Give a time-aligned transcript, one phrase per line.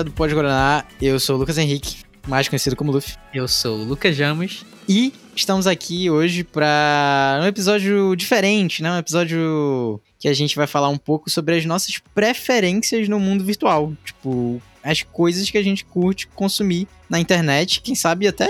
[0.00, 3.14] galera do Pode Guaraná, eu sou o Lucas Henrique, mais conhecido como Luffy.
[3.34, 4.64] Eu sou o Lucas Jamos.
[4.88, 8.92] E estamos aqui hoje para um episódio diferente, né?
[8.92, 13.44] Um episódio que a gente vai falar um pouco sobre as nossas preferências no mundo
[13.44, 13.92] virtual.
[14.04, 18.48] Tipo, as coisas que a gente curte consumir na internet, quem sabe até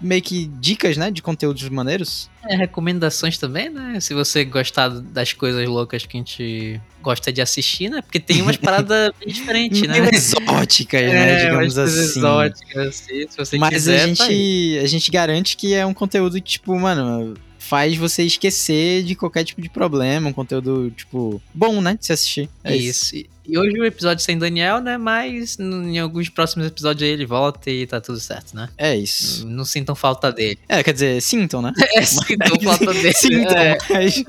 [0.00, 2.30] meio que dicas, né, de conteúdos maneiros.
[2.44, 3.98] É, recomendações também, né?
[3.98, 8.00] Se você gostar das coisas loucas que a gente gosta de assistir, né?
[8.02, 10.08] Porque tem umas paradas bem diferentes, né?
[10.12, 11.32] Exóticas, né?
[11.32, 12.18] É, Digamos umas assim.
[12.18, 15.94] exóticas, assim, se você Mas quiser, a, tá gente, a gente garante que é um
[15.94, 17.34] conteúdo que, tipo, mano,
[17.68, 20.28] faz você esquecer de qualquer tipo de problema.
[20.28, 21.96] Um conteúdo, tipo, bom, né?
[21.98, 22.48] De se assistir.
[22.62, 23.16] É isso.
[23.16, 23.26] Isso.
[23.48, 24.98] E hoje o episódio sem Daniel, né?
[24.98, 28.68] Mas em alguns próximos episódios aí ele volta e tá tudo certo, né?
[28.76, 29.46] É isso.
[29.46, 30.58] Não sintam falta dele.
[30.68, 31.72] É, quer dizer, sintam, né?
[31.94, 33.12] É, sintam falta dele.
[33.14, 33.78] Sintam, É.
[33.88, 34.24] mas,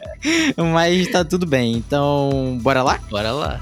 [0.56, 1.73] mas tá tudo bem.
[1.73, 3.00] Então, bora lá?
[3.09, 3.59] Bora lá.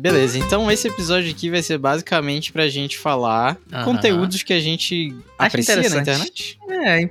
[0.00, 3.84] Beleza, então esse episódio aqui vai ser basicamente pra gente falar Aham.
[3.84, 6.58] conteúdos que a gente aprecia na interessante.
[6.58, 6.58] internet.
[6.70, 7.10] É,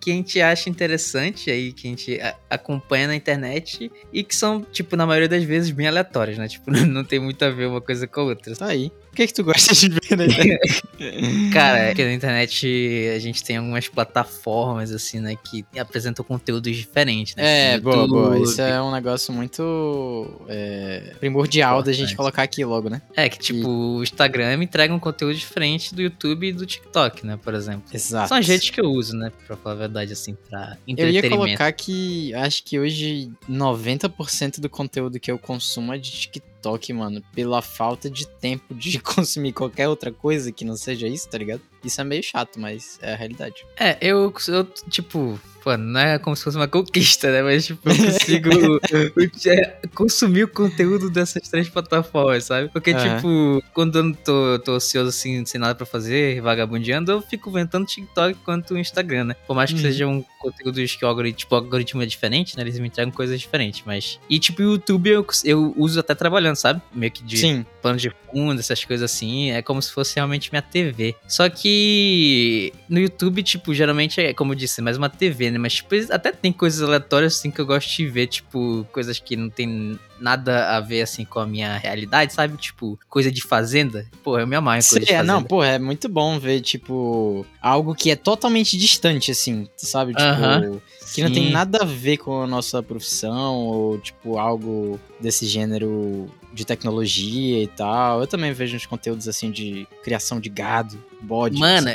[0.00, 4.62] que a gente acha interessante aí, que a gente acompanha na internet e que são,
[4.62, 6.48] tipo, na maioria das vezes bem aleatórios, né?
[6.48, 8.56] Tipo, não tem muito a ver uma coisa com a outra.
[8.56, 8.90] Tá aí.
[9.14, 10.82] O que é que tu gosta de ver na internet?
[11.54, 17.36] Cara, porque na internet a gente tem algumas plataformas, assim, né, que apresentam conteúdos diferentes,
[17.36, 17.74] né?
[17.74, 18.36] É, boa, boa.
[18.40, 22.16] Isso é um negócio muito é, primordial da gente Importante.
[22.16, 23.00] colocar aqui logo, né?
[23.14, 27.38] É, que tipo, o Instagram entrega um conteúdo diferente do YouTube e do TikTok, né,
[27.40, 27.84] por exemplo.
[27.94, 28.30] Exato.
[28.30, 31.20] São as redes que eu uso, né, pra falar a verdade, assim, pra Eu ia
[31.20, 31.36] entretenimento.
[31.36, 36.53] colocar que acho que hoje 90% do conteúdo que eu consumo é de TikTok,
[36.92, 37.22] mano.
[37.34, 41.60] Pela falta de tempo de consumir qualquer outra coisa que não seja isso, tá ligado?
[41.82, 43.64] Isso é meio chato, mas é a realidade.
[43.78, 47.42] É, eu, eu, tipo, pô, não é como se fosse uma conquista, né?
[47.42, 48.50] Mas, tipo, eu consigo
[49.48, 52.68] é, consumir o conteúdo dessas três plataformas, sabe?
[52.68, 53.16] Porque, Aham.
[53.16, 57.50] tipo, quando eu não tô, tô ocioso, assim, sem nada pra fazer, vagabundeando, eu fico
[57.50, 59.34] ventando TikTok quanto o Instagram, né?
[59.46, 59.82] Por mais que Uhum.
[59.82, 62.62] sejam conteúdos que o algoritmo, tipo, o algoritmo é diferente, né?
[62.62, 64.20] Eles me entregam coisas diferentes, mas...
[64.28, 66.82] E, tipo, o YouTube eu, eu uso até trabalhando, sabe?
[66.94, 67.64] Meio que de Sim.
[67.80, 71.14] plano de fundo, essas coisas assim, é como se fosse realmente minha TV.
[71.26, 75.53] Só que no YouTube, tipo, geralmente é, como eu disse, mais uma TV, né?
[75.58, 79.36] Mas, tipo, até tem coisas aleatórias, assim, que eu gosto de ver, tipo, coisas que
[79.36, 82.56] não tem nada a ver, assim, com a minha realidade, sabe?
[82.56, 84.06] Tipo, coisa de fazenda.
[84.22, 85.32] Pô, eu me amarro em coisa de Sim, é, fazenda.
[85.32, 90.12] não, pô, é muito bom ver, tipo, algo que é totalmente distante, assim, sabe?
[90.12, 90.80] Tipo, Aham.
[91.12, 91.50] que não tem Sim.
[91.50, 97.66] nada a ver com a nossa profissão, ou, tipo, algo desse gênero de tecnologia e
[97.66, 98.20] tal.
[98.20, 101.90] Eu também vejo uns conteúdos, assim, de criação de gado, bode, Mano.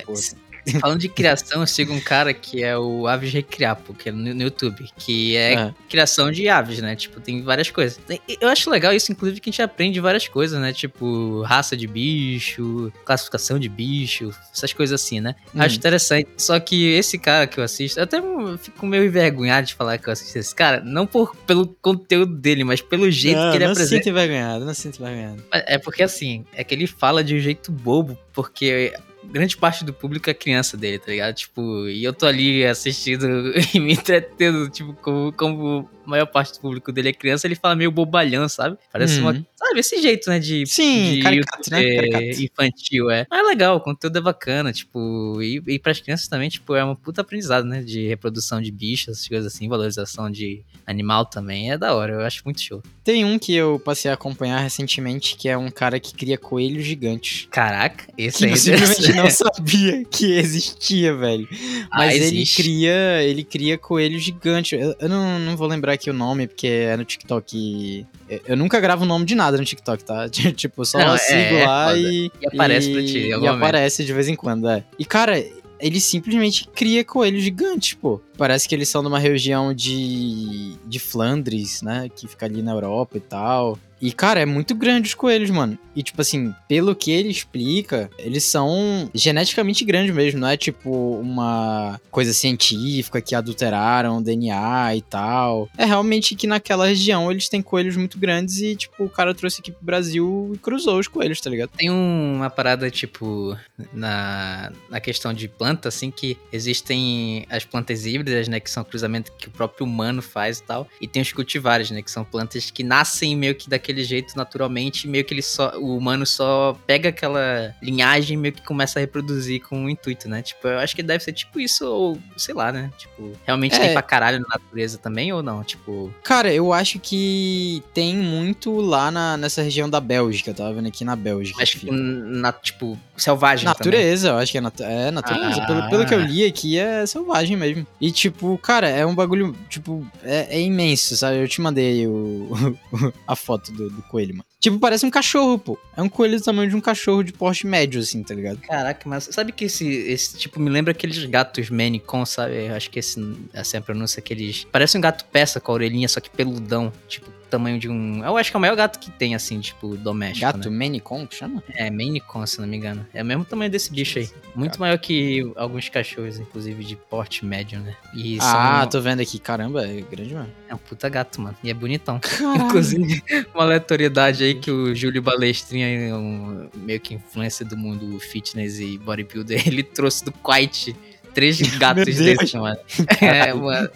[0.80, 4.34] Falando de criação, eu sigo um cara que é o Aves Recriapo, que é no,
[4.34, 5.74] no YouTube, que é É.
[5.90, 6.96] criação de aves, né?
[6.96, 8.00] Tipo, tem várias coisas.
[8.42, 10.72] Eu acho legal isso, inclusive, que a gente aprende várias coisas, né?
[10.74, 15.36] Tipo, raça de bicho, classificação de bicho, essas coisas assim, né?
[15.56, 15.62] Hum.
[15.62, 16.28] Acho interessante.
[16.38, 18.22] Só que esse cara que eu assisto, eu até
[18.62, 22.64] fico meio envergonhado de falar que eu assisto esse cara, não por, pelo conteúdo dele,
[22.64, 23.98] mas pelo jeito não, que ele não apresenta.
[24.04, 25.44] sinto envergonhado, não sinto envergonhado.
[25.52, 28.94] É porque assim, é que ele fala de um jeito bobo, porque
[29.32, 31.36] grande parte do público é criança dele, tá ligado?
[31.36, 33.28] Tipo, e eu tô ali assistindo
[33.74, 37.56] e me entretendo, tipo, como, como a maior parte do público dele é criança, ele
[37.56, 38.78] fala meio bobalhão, sabe?
[38.92, 39.30] Parece Uhum.
[39.30, 39.46] uma.
[39.56, 40.40] Sabe, esse jeito, né?
[40.40, 40.66] De.
[40.66, 41.96] Sim, de caricato, né?
[41.96, 42.44] Caricato.
[42.44, 43.28] infantil, é.
[43.30, 46.84] Mas é legal, o conteúdo é bacana, tipo, e, e pras crianças também, tipo, é
[46.84, 47.82] uma puta aprendizado, né?
[47.82, 52.42] De reprodução de bichos, coisas assim, valorização de animal também, é da hora, eu acho
[52.46, 52.82] muito show.
[53.04, 56.86] Tem um que eu passei a acompanhar recentemente, que é um cara que cria coelhos
[56.86, 57.48] gigantes.
[57.52, 61.48] Caraca, esse Que simplesmente não sabia que existia, velho.
[61.92, 62.56] Ah, Mas ele existe.
[62.62, 64.80] cria, ele cria coelhos gigantes.
[64.80, 68.06] Eu, eu não, não vou lembrar aqui o nome, porque é no TikTok.
[68.30, 70.28] Eu, eu nunca gravo o nome de nada no TikTok, tá?
[70.56, 72.00] Tipo, só Não, é- sigo é lá foda.
[72.00, 72.32] e.
[72.42, 74.84] E aparece pra ti, E aparece de vez em quando, é.
[74.98, 75.44] E, cara,
[75.80, 78.20] ele simplesmente cria coelhos gigantes, pô.
[78.38, 80.76] Parece que eles são de uma região de.
[80.86, 82.10] de Flandres, né?
[82.14, 83.78] Que fica ali na Europa e tal.
[84.02, 85.78] E, cara, é muito grande os coelhos, mano.
[85.96, 90.40] E, tipo assim, pelo que ele explica, eles são geneticamente grandes mesmo.
[90.40, 95.68] Não é tipo uma coisa científica que adulteraram o DNA e tal.
[95.78, 99.60] É realmente que naquela região eles têm coelhos muito grandes e, tipo, o cara trouxe
[99.60, 101.72] aqui pro Brasil e cruzou os coelhos, tá ligado?
[101.76, 103.58] Tem um- uma parada, tipo,
[103.94, 108.60] na, na questão de planta, assim, que existem as plantas híbridas híbridas, né?
[108.60, 110.88] Que são cruzamento que o próprio humano faz e tal.
[111.00, 112.02] E tem os cultivares, né?
[112.02, 115.78] Que são plantas que nascem meio que daquele jeito naturalmente, meio que ele só.
[115.78, 120.28] O humano só pega aquela linhagem e meio que começa a reproduzir com o intuito,
[120.30, 120.42] né?
[120.42, 122.92] Tipo, eu acho que deve ser tipo isso, ou sei lá, né?
[122.98, 123.80] Tipo, realmente É.
[123.80, 125.64] tem pra caralho na natureza também, ou não?
[125.64, 126.14] Tipo.
[126.24, 130.52] Cara, eu acho que tem muito lá na, nessa região da Bélgica.
[130.52, 131.62] Eu tava vendo aqui na Bélgica.
[131.62, 133.78] Acho que na, tipo, selvagem também.
[133.78, 135.62] Natureza, eu acho que é, natu é natureza.
[135.62, 135.68] Ah.
[135.68, 137.86] Pelo, pelo que eu li aqui, é selvagem mesmo.
[138.00, 141.38] E, tipo, cara, é um bagulho, tipo, é, é imenso, sabe?
[141.38, 142.78] Eu te mandei o,
[143.28, 144.46] a foto do, do coelho, mano.
[144.60, 145.78] Tipo, parece um cachorro, pô.
[145.96, 148.58] É um coelho do tamanho de um cachorro de porte médio, assim, tá ligado?
[148.60, 152.68] Caraca, mas sabe que esse, esse tipo me lembra aqueles gatos Maine Coon, sabe?
[152.68, 154.66] Eu acho que esse, essa é a pronúncia que eles.
[154.72, 156.92] Parece um gato peça com a orelhinha, só que peludão.
[157.08, 158.24] Tipo, tamanho de um.
[158.24, 160.42] Eu acho que é o maior gato que tem, assim, tipo, doméstico.
[160.42, 160.78] Gato Né?
[160.78, 161.64] Maine Coon, que chama?
[161.74, 163.06] É, Maine Coon, se não me engano.
[163.14, 164.30] É o mesmo tamanho desse bicho aí.
[164.56, 164.80] Muito Gato.
[164.82, 167.96] maior que alguns cachorros, inclusive, de porte médio, né?
[168.14, 168.90] E Ah, são...
[168.90, 169.40] tô vendo aqui.
[169.40, 170.50] Caramba, é grande mesmo.
[170.68, 171.56] é um puta gato, mano.
[171.64, 172.20] E é bonitão.
[172.66, 173.22] Inclusive,
[173.54, 178.80] uma aleatoriedade aí que o Júlio Balestrinha, é um meio que influência do mundo fitness
[178.80, 180.96] e bodybuilder, ele trouxe do Quite
[181.34, 182.18] três gatos Deus.
[182.18, 182.78] desses, mano.
[183.22, 183.90] É, mano.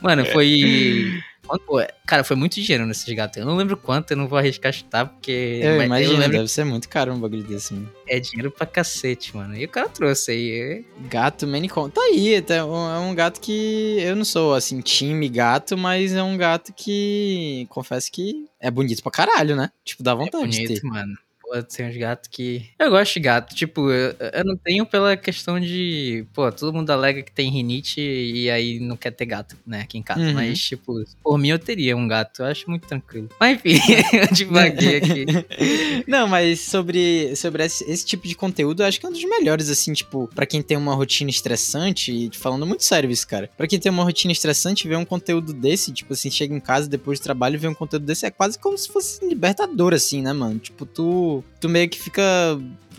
[0.00, 1.20] Mano, foi.
[1.58, 3.36] Pô, Cara, foi muito dinheiro nesses gatos.
[3.38, 5.60] Eu não lembro quanto, eu não vou arriscar chutar, porque.
[5.62, 7.90] Eu imagino, lembro deve ser muito caro um bagulho desse, mano.
[8.08, 9.56] é dinheiro pra cacete, mano.
[9.56, 10.84] E o cara trouxe aí.
[11.08, 11.88] Gato Maine Coon.
[11.90, 16.22] Tá aí, tá- é um gato que eu não sou, assim, time gato, mas é
[16.22, 19.70] um gato que, confesso que é bonito pra caralho, né?
[19.84, 20.66] Tipo, dá É vontade de ter.
[20.80, 21.14] bonito, mano.
[21.50, 22.64] Pô, tem uns gatos que.
[22.78, 23.54] Eu gosto de gato.
[23.56, 26.24] Tipo, eu, eu não tenho pela questão de.
[26.32, 29.98] Pô, todo mundo alega que tem rinite e aí não quer ter gato, né, aqui
[29.98, 30.20] em casa.
[30.20, 30.34] Uhum.
[30.34, 32.42] Mas, tipo, por mim eu teria um gato.
[32.42, 33.28] Eu acho muito tranquilo.
[33.40, 33.80] Mas enfim,
[34.16, 35.26] eu divaguei aqui.
[36.06, 39.24] Não, mas sobre, sobre esse, esse tipo de conteúdo, eu acho que é um dos
[39.24, 43.50] melhores, assim, tipo, pra quem tem uma rotina estressante, e falando muito sério isso, cara.
[43.56, 46.88] Pra quem tem uma rotina estressante, ver um conteúdo desse, tipo assim, chega em casa
[46.88, 50.22] depois do trabalho e vê um conteúdo desse, é quase como se fosse libertador, assim,
[50.22, 50.58] né, mano?
[50.58, 52.22] Tipo, tu, tu meio que fica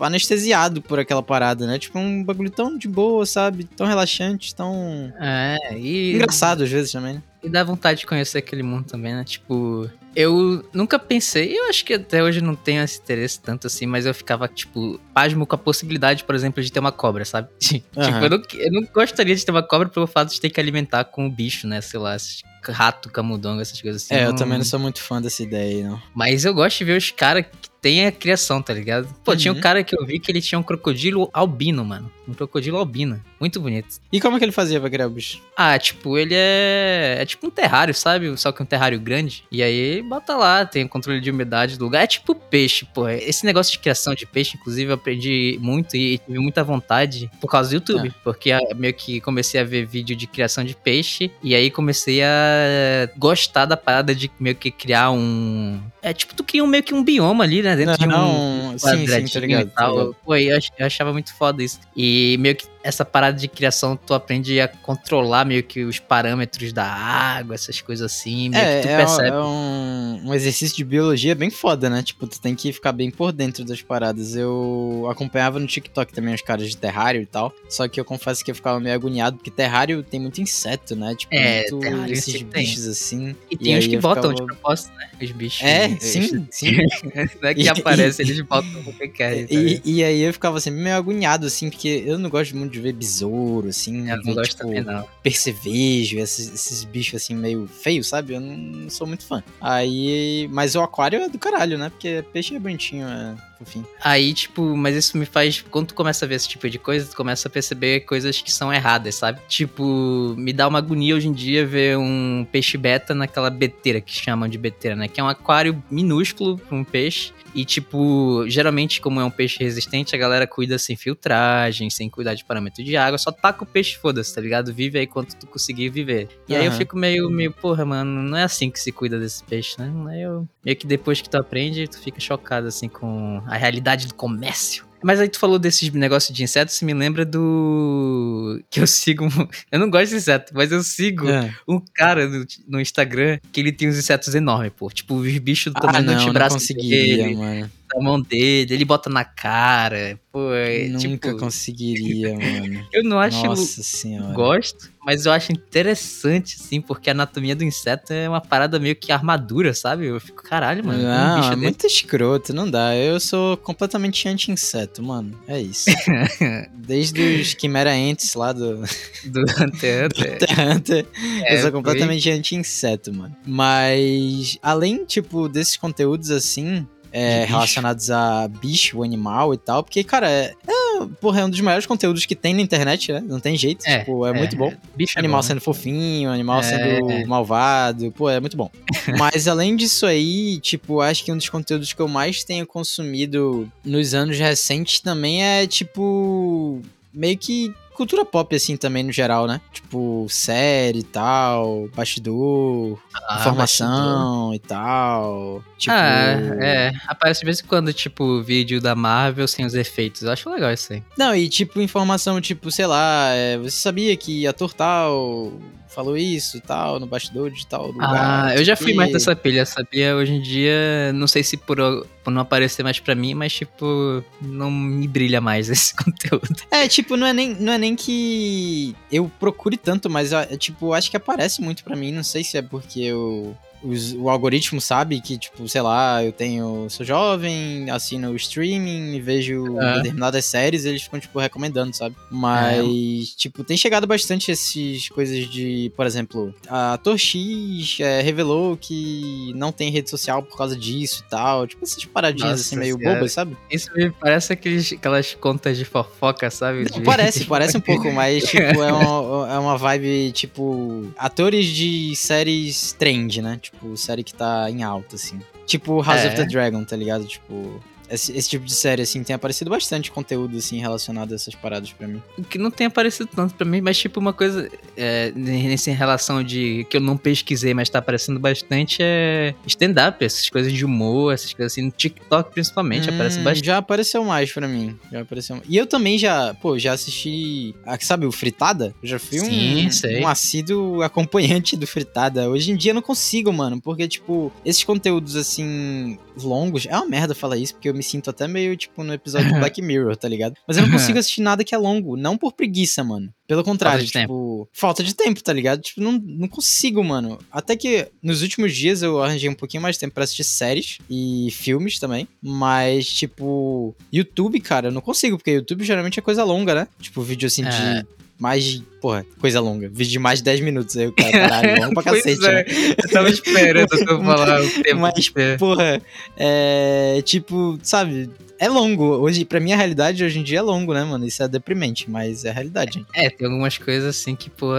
[0.00, 1.78] anestesiado por aquela parada, né?
[1.78, 3.64] Tipo, um bagulho tão de boa, sabe?
[3.64, 6.14] Tão relaxante, tão É, e.
[6.14, 7.22] engraçado às vezes também, né?
[7.42, 9.24] E dá vontade de conhecer aquele mundo também, né?
[9.24, 13.86] Tipo, eu nunca pensei, eu acho que até hoje não tenho esse interesse tanto assim,
[13.86, 17.48] mas eu ficava, tipo, pasmo com a possibilidade, por exemplo, de ter uma cobra, sabe?
[17.58, 20.60] tipo, eu não, eu não gostaria de ter uma cobra pelo fato de ter que
[20.60, 21.80] alimentar com o bicho, né?
[21.80, 24.14] Sei lá, esses rato, camundongo, essas coisas assim.
[24.14, 26.00] É, eu também não sou muito fã dessa ideia aí, não.
[26.14, 29.08] Mas eu gosto de ver os caras que tem a criação, tá ligado?
[29.24, 29.60] Pô, tinha um Uhum.
[29.60, 32.10] cara que eu vi que ele tinha um crocodilo albino, mano.
[32.28, 33.20] Um crocodilo albino.
[33.40, 33.96] Muito bonito.
[34.12, 35.42] E como é que ele fazia pra criar o bicho?
[35.56, 37.16] Ah, tipo, ele é.
[37.18, 38.34] É tipo um terrário, sabe?
[38.38, 39.42] Só que um terrário grande.
[39.50, 42.04] E aí bota lá, tem o controle de umidade do lugar.
[42.04, 43.08] É tipo peixe, pô.
[43.08, 47.50] Esse negócio de criação de peixe, inclusive, eu aprendi muito e tive muita vontade por
[47.50, 48.14] causa do YouTube.
[48.22, 51.32] Porque ah, meio que comecei a ver vídeo de criação de peixe.
[51.42, 55.80] E aí comecei a gostar da parada de meio que criar um.
[56.00, 57.71] É tipo, tu cria um, meio que um bioma ali, né?
[57.76, 59.66] Dentro de um Não, sim, sim, tá ligado.
[59.68, 60.14] e tal.
[60.24, 61.80] Pô, eu achava muito foda isso.
[61.96, 66.72] E meio que essa parada de criação, tu aprende a controlar meio que os parâmetros
[66.72, 68.48] da água, essas coisas assim.
[68.50, 69.28] Meio É, que tu é, percebe.
[69.28, 72.02] é um, um exercício de biologia bem foda, né?
[72.02, 74.34] Tipo, tu tem que ficar bem por dentro das paradas.
[74.36, 77.52] Eu acompanhava no TikTok também os caras de terrário e tal.
[77.68, 81.14] Só que eu confesso que eu ficava meio agoniado, porque terrário tem muito inseto, né?
[81.14, 82.64] Tipo, É, muito esses sempre tem.
[82.64, 83.36] bichos assim.
[83.50, 85.10] E tem e aí que botam ficava- de propósito, né?
[85.20, 85.62] Os bichos.
[85.62, 86.72] É, sim, sim.
[87.40, 89.46] Não é que E- aparece, eles botam o que querem.
[89.46, 89.82] tá E, ligado?
[89.86, 92.92] e aí eu ficava sempre meio agoniado, assim, porque eu não gosto muito de ver
[92.92, 94.08] besouro, assim.
[94.08, 95.06] Eu não ver, gosto tipo, também, não.
[95.22, 98.34] percevejo, esses, esses bichos assim meio feios, sabe?
[98.34, 99.42] Eu não, não sou muito fã.
[99.60, 100.48] Aí.
[100.50, 101.90] Mas o aquário é do caralho, né?
[101.90, 103.86] Porque peixe é bonitinho, é fofinho.
[104.02, 105.64] Aí, tipo, mas isso me faz.
[105.70, 108.52] Quando tu começa a ver esse tipo de coisa, tu começa a perceber coisas que
[108.52, 109.40] são erradas, sabe?
[109.48, 114.12] Tipo, me dá uma agonia hoje em dia ver um peixe beta naquela beteira que
[114.12, 115.08] chamam de beteira, né?
[115.08, 117.32] Que é um aquário minúsculo pra um peixe.
[117.54, 122.34] E, tipo, geralmente, como é um peixe resistente, a galera cuida sem filtragem, sem cuidar
[122.34, 124.72] de parâmetro de água, só taca o peixe, foda-se, tá ligado?
[124.72, 126.28] Vive aí quanto tu conseguir viver.
[126.48, 129.44] E aí eu fico meio, meio, porra, mano, não é assim que se cuida desse
[129.44, 129.92] peixe, né?
[130.08, 134.06] Aí eu, meio que depois que tu aprende, tu fica chocado, assim, com a realidade
[134.06, 134.84] do comércio.
[135.04, 138.62] Mas aí tu falou desses negócios de insetos, me lembra do.
[138.70, 139.26] Que eu sigo.
[139.70, 141.52] Eu não gosto de inseto, mas eu sigo É.
[141.66, 144.88] um cara no, no Instagram que ele tem uns insetos enormes, pô.
[144.90, 147.70] Tipo, os bichos do Ah, tamanho do não, não antebraço conseguiria, dele, mano.
[147.94, 150.18] A mão dele, ele bota na cara.
[150.32, 152.86] Pô, é, Nunca tipo, conseguiria, mano.
[152.92, 153.44] eu não acho.
[153.44, 154.32] Nossa senhora.
[154.32, 158.96] Gosto, mas eu acho interessante, assim, porque a anatomia do inseto é uma parada meio
[158.96, 160.06] que armadura, sabe?
[160.06, 161.00] Eu fico, caralho, mano.
[161.00, 162.96] um Não, bicho é desse- muito escroto, não dá.
[162.96, 165.38] Eu sou completamente anti-inseto, mano.
[165.46, 165.84] É isso.
[166.74, 168.82] Desde os Chimera Ants lá do
[169.24, 170.32] do Hunter Hunter.
[170.32, 171.06] Hunter x Hunter,
[171.44, 173.36] É, eu sou completamente anti-inseto, mano.
[173.46, 180.30] Mas, além, tipo, desses conteúdos assim, é, relacionados a bicho, animal e tal, porque, cara,
[180.30, 183.22] é, é, porra, é um dos maiores conteúdos que tem na internet, né?
[183.26, 184.72] Não tem jeito, É, tipo, é, muito bom.
[184.96, 185.48] Bicho é Animal bom, né?
[185.48, 186.62] sendo fofinho, animal É.
[186.62, 188.70] sendo malvado, pô, é muito bom.
[189.18, 193.70] Mas além disso aí, tipo, acho que um dos conteúdos que eu mais tenho consumido
[193.84, 196.80] nos anos recentes também é, tipo,
[197.12, 199.60] meio que cultura pop, assim, também no geral, né?
[199.72, 203.40] Tipo, série e tal, bastidor, Ah, bastidor.
[203.40, 205.62] informação e tal.
[205.78, 206.92] Tipo, Ah, é.
[207.06, 210.22] Aparece de vez em quando, tipo, vídeo da Marvel sem os efeitos.
[210.22, 211.02] Eu acho legal isso aí.
[211.16, 215.52] Não, e tipo, informação, tipo, sei lá, é, você sabia que ator tal
[215.92, 218.10] falou isso e tal, no bastidor de tal lugar.
[218.12, 220.16] Ah, eu já fui mais dessa pilha, sabia?
[220.16, 221.78] Hoje em dia, não sei se por,
[222.24, 226.56] por não aparecer mais pra mim, mas, tipo, não me brilha mais esse conteúdo.
[226.70, 230.92] É, tipo, não é nem, não é nem que eu procure tanto, mas é, tipo,
[230.92, 232.12] acho que aparece muito pra mim.
[232.12, 233.56] Não sei se é porque eu.
[233.84, 236.86] Os- o algoritmo sabe que, tipo, sei lá, eu tenho.
[236.90, 239.96] sou jovem, assino o streaming, vejo Ah.
[239.96, 242.14] determinadas séries, eles ficam, tipo, recomendando, sabe?
[242.30, 248.76] Mas, tipo, tem chegado bastante essas coisas de, por exemplo, a ator X é, revelou
[248.76, 251.66] que não tem rede social por causa disso e tal.
[251.66, 253.56] Tipo, essas paradinhas Nossa assim meio bobas, sabe?
[253.70, 256.84] Isso me parece aqueles, aquelas contas de fofoca, sabe?
[256.90, 261.66] Não, De- parece, parece um pouco, mas tipo, é uma, é uma vibe, tipo, atores
[261.66, 263.58] de séries trend, né?
[263.60, 265.40] Tipo, série que tá em alta, assim.
[265.66, 266.26] Tipo House É.
[266.28, 267.24] of the Dragon, tá ligado?
[267.26, 267.80] Tipo,
[268.14, 271.92] esse, esse tipo de série, assim, tem aparecido bastante conteúdo, assim, relacionado a essas paradas
[271.92, 272.22] pra mim.
[272.50, 276.42] que não tem aparecido tanto pra mim, mas tipo uma coisa é, nesse em relação
[276.42, 281.32] de que eu não pesquisei, mas tá aparecendo bastante é stand-up, essas coisas de humor,
[281.32, 283.66] essas coisas assim, no TikTok principalmente, aparece Hum, bastante.
[283.66, 284.96] Já apareceu mais pra mim.
[285.10, 285.60] Já apareceu.
[285.68, 287.74] E eu também já, pô, já assisti.
[287.86, 288.94] ah, Sabe, o Fritada?
[289.02, 290.20] Eu já fui Sim, um, sei.
[290.22, 292.48] um assíduo acompanhante do Fritada.
[292.50, 293.80] Hoje em dia eu não consigo, mano.
[293.80, 296.18] Porque, tipo, esses conteúdos assim.
[296.36, 296.86] Longos.
[296.86, 299.58] É uma merda falar isso, porque eu me sinto até meio, tipo, no episódio do
[299.60, 300.54] Black Mirror, tá ligado?
[300.66, 302.16] Mas eu não consigo assistir nada que é longo.
[302.16, 303.32] Não por preguiça, mano.
[303.46, 304.68] Pelo contrário, Falta tipo.
[304.72, 305.82] Falta de tempo, tá ligado?
[305.82, 307.38] Tipo, não, não consigo, mano.
[307.50, 310.98] Até que nos últimos dias eu arranjei um pouquinho mais de tempo pra assistir séries
[311.10, 312.26] e filmes também.
[312.40, 316.88] Mas, tipo, YouTube, cara, eu não consigo, porque YouTube geralmente é coisa longa, né?
[317.00, 317.68] Tipo, vídeo assim É.
[318.00, 318.06] de
[318.42, 318.82] mais de.
[319.00, 319.88] Porra, coisa longa.
[319.88, 320.96] Vídeo de mais de 10 minutos.
[320.96, 322.64] Aí o cara, caralho, longo pra cacete, é, né?
[323.02, 325.00] Eu tava esperando tu falar o tempo.
[325.00, 326.02] Mas, que- porra,
[326.36, 327.22] é.
[327.24, 328.28] Tipo, sabe?
[328.64, 329.04] É longo.
[329.04, 331.26] Hoje, pra mim, a realidade hoje em dia é longo, né, mano?
[331.26, 333.06] Isso é deprimente, mas é a realidade, gente.
[333.12, 334.72] É, tem algumas coisas assim que, pô,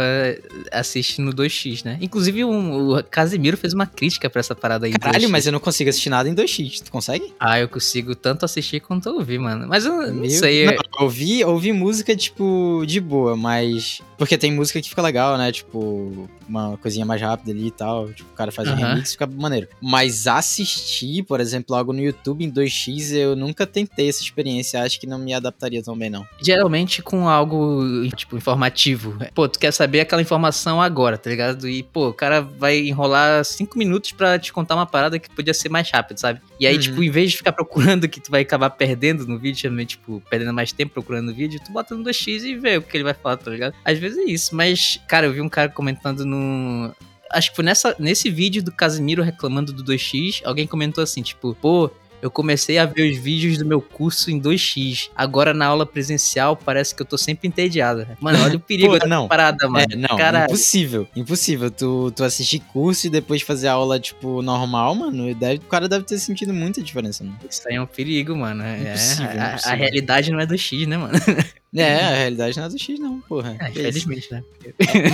[0.72, 1.98] assiste no 2x, né?
[2.02, 4.94] Inclusive, um- o Casimiro fez uma crítica pra essa parada aí.
[4.94, 5.32] Caralho, 2x.
[5.32, 6.80] mas eu não consigo assistir nada em 2x.
[6.82, 7.34] Tu consegue?
[7.40, 9.68] Ah, eu consigo tanto assistir quanto ouvir, mano.
[9.68, 10.66] Mas eu não Meu- sei.
[10.66, 14.02] Não, ouvi, ouvi música, tipo, de boa, mas.
[14.18, 15.52] Porque tem música que fica legal, né?
[15.52, 18.14] Tipo, uma coisinha mais rápida ali e tal.
[18.14, 18.90] Tipo, o cara faz um Aham.
[18.94, 19.68] remix fica maneiro.
[19.82, 24.82] Mas assistir, por exemplo, algo no YouTube em 2x, eu nunca tentei essa experiência.
[24.82, 26.26] Acho que não me adaptaria tão bem, não.
[26.42, 29.18] Geralmente com algo, tipo, informativo.
[29.34, 31.68] Pô, tu quer saber aquela informação agora, tá ligado?
[31.68, 35.54] E, pô, o cara vai enrolar cinco minutos pra te contar uma parada que podia
[35.54, 36.40] ser mais rápido, sabe?
[36.60, 36.82] E aí, Uhum.
[36.82, 40.22] tipo, em vez de ficar procurando que tu vai acabar perdendo no vídeo, também, tipo,
[40.30, 43.04] perdendo mais tempo procurando o vídeo, tu bota no 2x e vê o que ele
[43.04, 43.74] vai falar, tá ligado?
[43.84, 46.94] Às vezes é isso, mas, cara, eu vi um cara comentando no.
[47.32, 51.56] Acho que foi nessa, nesse vídeo do Casimiro reclamando do 2x, alguém comentou assim, tipo,
[51.60, 51.90] pô,
[52.24, 55.10] eu comecei a ver os vídeos do meu curso em 2x.
[55.14, 58.18] Agora na aula presencial parece que eu tô sempre entediada.
[58.22, 59.28] Mano, olha o perigo Pô, da não.
[59.28, 59.86] parada, mano.
[59.92, 60.46] É, não, Caralho.
[60.46, 61.06] impossível.
[61.16, 61.70] Impossível.
[61.70, 65.36] Tu, tu assistir curso e depois fazer aula, tipo, normal, mano.
[65.36, 67.38] Deve, o cara deve ter sentido muita diferença, mano.
[67.50, 68.64] Isso aí é um perigo, mano.
[68.64, 69.78] É, Impossível, a- a, impossível.
[69.78, 71.14] realidade não é do X, né, mano?
[71.76, 73.58] É, a realidade não é do X, não, porra.
[73.60, 74.44] É, infelizmente, né?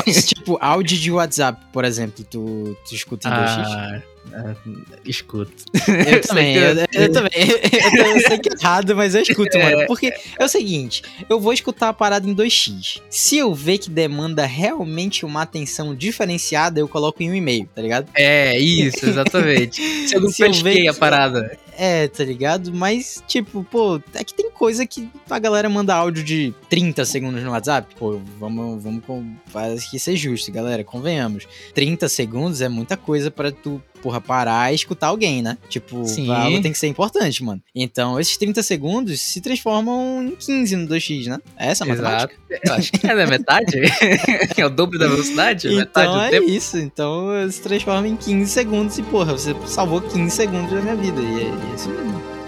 [0.05, 4.03] Mas, tipo, áudio de WhatsApp, por exemplo, tu, tu escuta em 2x?
[4.33, 4.71] Ah, ah,
[5.05, 5.51] escuto.
[6.07, 7.31] Eu também, eu, eu também.
[7.35, 9.63] Eu, sei que é errado, mas eu escuto, É.
[9.75, 9.87] mano.
[9.87, 13.01] Porque é o seguinte, eu vou escutar a parada em 2x.
[13.09, 17.81] Se eu ver que demanda realmente uma atenção diferenciada, eu coloco em um e-mail, tá
[17.81, 18.07] ligado?
[18.15, 19.81] É, isso, exatamente.
[20.07, 21.57] Se eu não Se eu ver pesquei a que- parada.
[21.81, 22.73] É, tá ligado?
[22.73, 27.41] Mas, tipo, pô, é que tem coisa que a galera manda áudio de 30 segundos
[27.41, 27.95] no WhatsApp.
[27.95, 29.01] Pô, vamos, vamos
[29.45, 31.47] faz que ser justo, galera, convenhamos.
[31.73, 35.57] 30 segundos é muita coisa para tu, porra, parar e escutar alguém, né?
[35.69, 36.29] Tipo, Sim.
[36.29, 37.61] algo tem que ser importante, mano.
[37.73, 41.39] Então, esses 30 segundos se transformam em 15 no 2x, né?
[41.55, 42.35] É essa a matemática?
[42.61, 43.77] Eu acho que é metade.
[44.57, 45.69] é o dobro da velocidade?
[45.69, 46.49] metade Então do é tempo.
[46.49, 46.77] isso.
[46.77, 51.21] Então se transforma em 15 segundos e, porra, você salvou 15 segundos da minha vida.
[51.21, 52.39] E é, isso mesmo.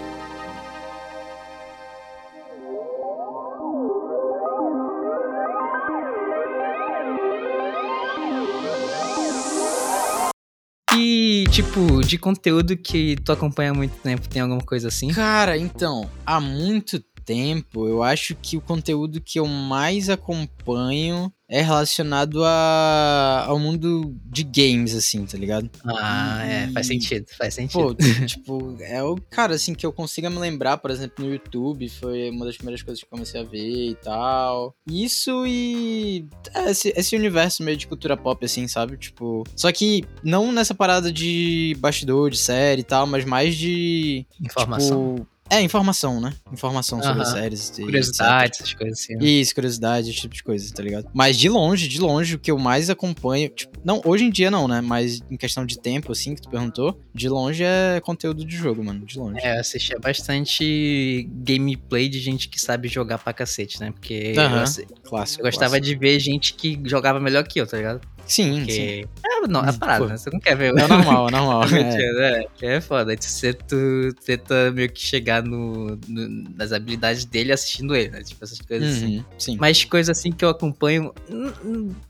[10.94, 15.08] E, tipo, de conteúdo que tu acompanha há muito tempo, tem alguma coisa assim?
[15.08, 21.60] Cara, então, há muito tempo, eu acho que o conteúdo que eu mais acompanho é
[21.60, 25.68] relacionado a, ao mundo de games, assim, tá ligado?
[25.84, 27.94] Ah, é, faz sentido, faz sentido.
[27.94, 31.90] Pô, tipo, é o cara, assim, que eu consiga me lembrar, por exemplo, no YouTube,
[31.90, 34.74] foi uma das primeiras coisas que eu comecei a ver e tal.
[34.88, 36.26] Isso e.
[36.54, 38.96] é, esse, esse universo meio de cultura pop, assim, sabe?
[38.96, 39.44] Tipo.
[39.54, 44.24] Só que não nessa parada de bastidor, de série e tal, mas mais de.
[44.40, 45.16] Informação.
[45.16, 46.32] Tipo, é, informação, né?
[46.52, 47.22] Informação sobre Aham.
[47.22, 47.78] as séries.
[47.78, 49.14] e Curiosidades, essas coisas assim.
[49.16, 49.24] né?
[49.24, 51.06] isso, curiosidade, esse tipo de coisa, tá ligado?
[51.14, 54.50] Mas de longe, de longe, o que eu mais acompanho, tipo, não, hoje em dia
[54.50, 54.80] não, né?
[54.80, 58.82] Mas em questão de tempo, assim, que tu perguntou, de longe é conteúdo de jogo,
[58.84, 59.38] mano, de longe.
[59.42, 63.90] É, eu assistia bastante gameplay de gente que sabe jogar pra cacete, né?
[63.90, 64.62] Porque eu, Aham.
[64.62, 65.40] assi- Clássico.
[65.42, 68.00] eu gostava de ver gente que jogava melhor que eu, tá ligado?
[68.26, 69.04] Sim, sim.
[69.44, 70.10] É, não, é parada, pô.
[70.10, 70.16] né?
[70.16, 70.76] Você não quer ver.
[70.76, 71.62] É normal, é normal.
[71.72, 72.44] é.
[72.62, 73.14] É, é foda.
[73.18, 78.22] Você tu tenta meio que chegar no, no- nas habilidades dele assistindo ele, né?
[78.22, 79.18] Tipo, essas coisas assim.
[79.18, 79.56] Uhum, sim.
[79.60, 81.12] Mas coisa assim que eu acompanho.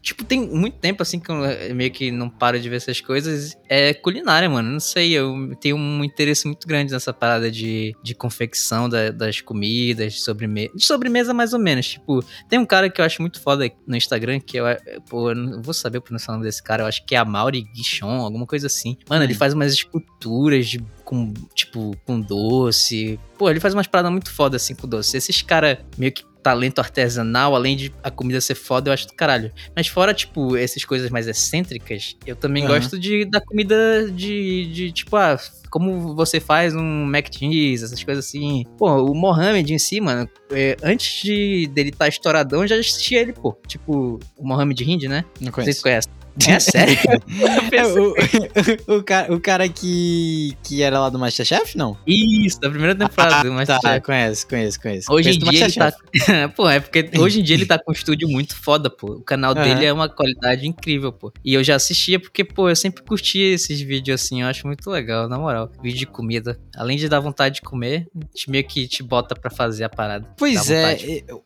[0.00, 1.36] Tipo, tem muito tempo assim que eu
[1.74, 3.56] meio que não paro de ver essas coisas.
[3.68, 4.70] É culinária, mano.
[4.70, 9.40] Não sei, eu tenho um interesse muito grande nessa parada de, de confecção da- das
[9.40, 10.70] comidas, de sobremesa.
[10.74, 11.86] De sobremesa, mais ou menos.
[11.88, 14.64] Tipo, tem um cara que eu acho muito foda no Instagram, que eu,
[15.08, 17.62] pô, eu não vou saber pronunciar o nome desse cara, eu acho que é Mauri
[17.74, 18.96] Guichon, alguma coisa assim.
[19.08, 19.36] Mano, ele Hum.
[19.36, 23.18] faz umas esculturas de, com, tipo, com doce.
[23.38, 25.16] Pô, ele faz umas paradas muito foda assim com doce.
[25.16, 29.14] Esses caras meio que talento artesanal, além de a comida ser foda, eu acho do
[29.14, 29.52] caralho.
[29.76, 32.74] Mas fora, tipo, essas coisas mais excêntricas, eu também Aham.
[32.74, 35.38] gosto de, da comida de, de, tipo, ah,
[35.70, 38.64] como você faz um mac cheese, essas coisas assim.
[38.76, 43.20] Pô, o Mohamed em si, mano, é, antes de dele estar estouradão, eu já assistia
[43.20, 43.56] ele, pô.
[43.68, 45.24] Tipo, o Mohamed Hind, né?
[45.40, 45.80] Não conheço.
[45.80, 46.08] conhece.
[46.48, 46.96] É sério?
[47.72, 48.14] É, o,
[48.98, 51.96] o, cara, o cara que, que era lá do Masterchef, não?
[52.06, 54.00] Isso, da primeira temporada do Tá, Masterchef.
[54.04, 55.12] conheço, conheço, conheço.
[55.12, 56.48] Hoje em Conheço do dia ele tá.
[56.50, 59.12] Pô, é porque hoje em dia ele tá com um estúdio muito foda, pô.
[59.14, 59.62] O canal Aham.
[59.62, 61.32] dele é uma qualidade incrível, pô.
[61.44, 64.88] E eu já assistia porque, pô, eu sempre curti esses vídeos assim, eu acho muito
[64.90, 65.70] legal, na moral.
[65.82, 66.58] Vídeo de comida.
[66.76, 70.28] Além de dar vontade de comer, te- meio que te bota pra fazer a parada.
[70.36, 70.96] Pois é,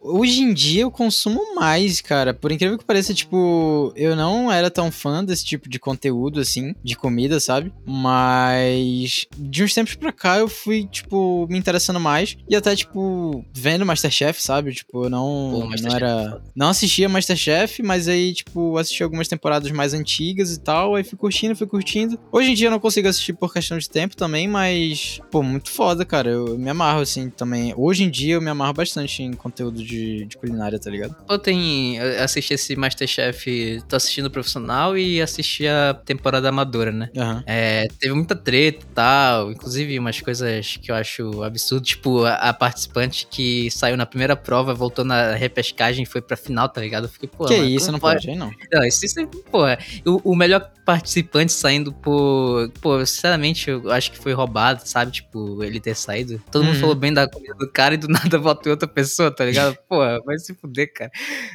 [0.01, 2.33] hoje em dia eu consumo mais, cara.
[2.35, 6.75] Por incrível que pareça, tipo, eu não era tão fã desse tipo de conteúdo, assim,
[6.85, 7.73] de comida, sabe?
[7.87, 12.37] Mas de uns tempos pra cá eu fui, tipo, me interessando mais.
[12.47, 14.75] E até, tipo, vendo Masterchef, sabe?
[14.75, 16.31] Tipo, eu não, Pô, não é era.
[16.31, 16.43] foda.
[16.55, 20.95] Não assistia Masterchef, mas aí, tipo, assisti algumas temporadas mais antigas e tal.
[20.95, 22.19] Aí fui curtindo, fui curtindo.
[22.31, 25.71] Hoje em dia eu não consigo assistir por questão de tempo também, mas, pô, muito
[25.71, 26.29] foda, cara.
[26.29, 27.73] Eu me amarro, assim, também.
[27.77, 31.15] Hoje em dia eu me amarro bastante em conteúdo de, de culinária, tá ligado?
[31.27, 31.97] Pô, tem.
[31.97, 34.31] Eu assisti esse Masterchef, tô assistindo o
[34.67, 37.11] profissional e assisti a temporada amadora, né?
[37.17, 37.43] Aham.
[37.47, 42.35] É, teve muita treta e tal, inclusive umas coisas que eu acho absurdo, tipo a,
[42.35, 46.81] a participante que saiu na primeira prova, voltou na repescagem e foi pra final, tá
[46.81, 47.05] ligado?
[47.05, 48.27] Eu fiquei, pô, que mano, isso, não pode?
[48.35, 48.51] não.
[48.73, 52.71] Não, isso, isso é, porra, o, o melhor participante saindo por.
[52.81, 55.11] Pô, sinceramente, eu acho que foi roubado, sabe?
[55.11, 56.41] Tipo, ele ter saído.
[56.51, 56.81] Todo mundo Uhum.
[56.81, 59.77] falou bem da comida do cara e do nada votou em outra pessoa, tá ligado?
[59.89, 61.11] Porra, vai se fuder, cara.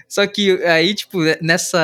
[0.07, 1.79] Só que aí, tipo, nessa.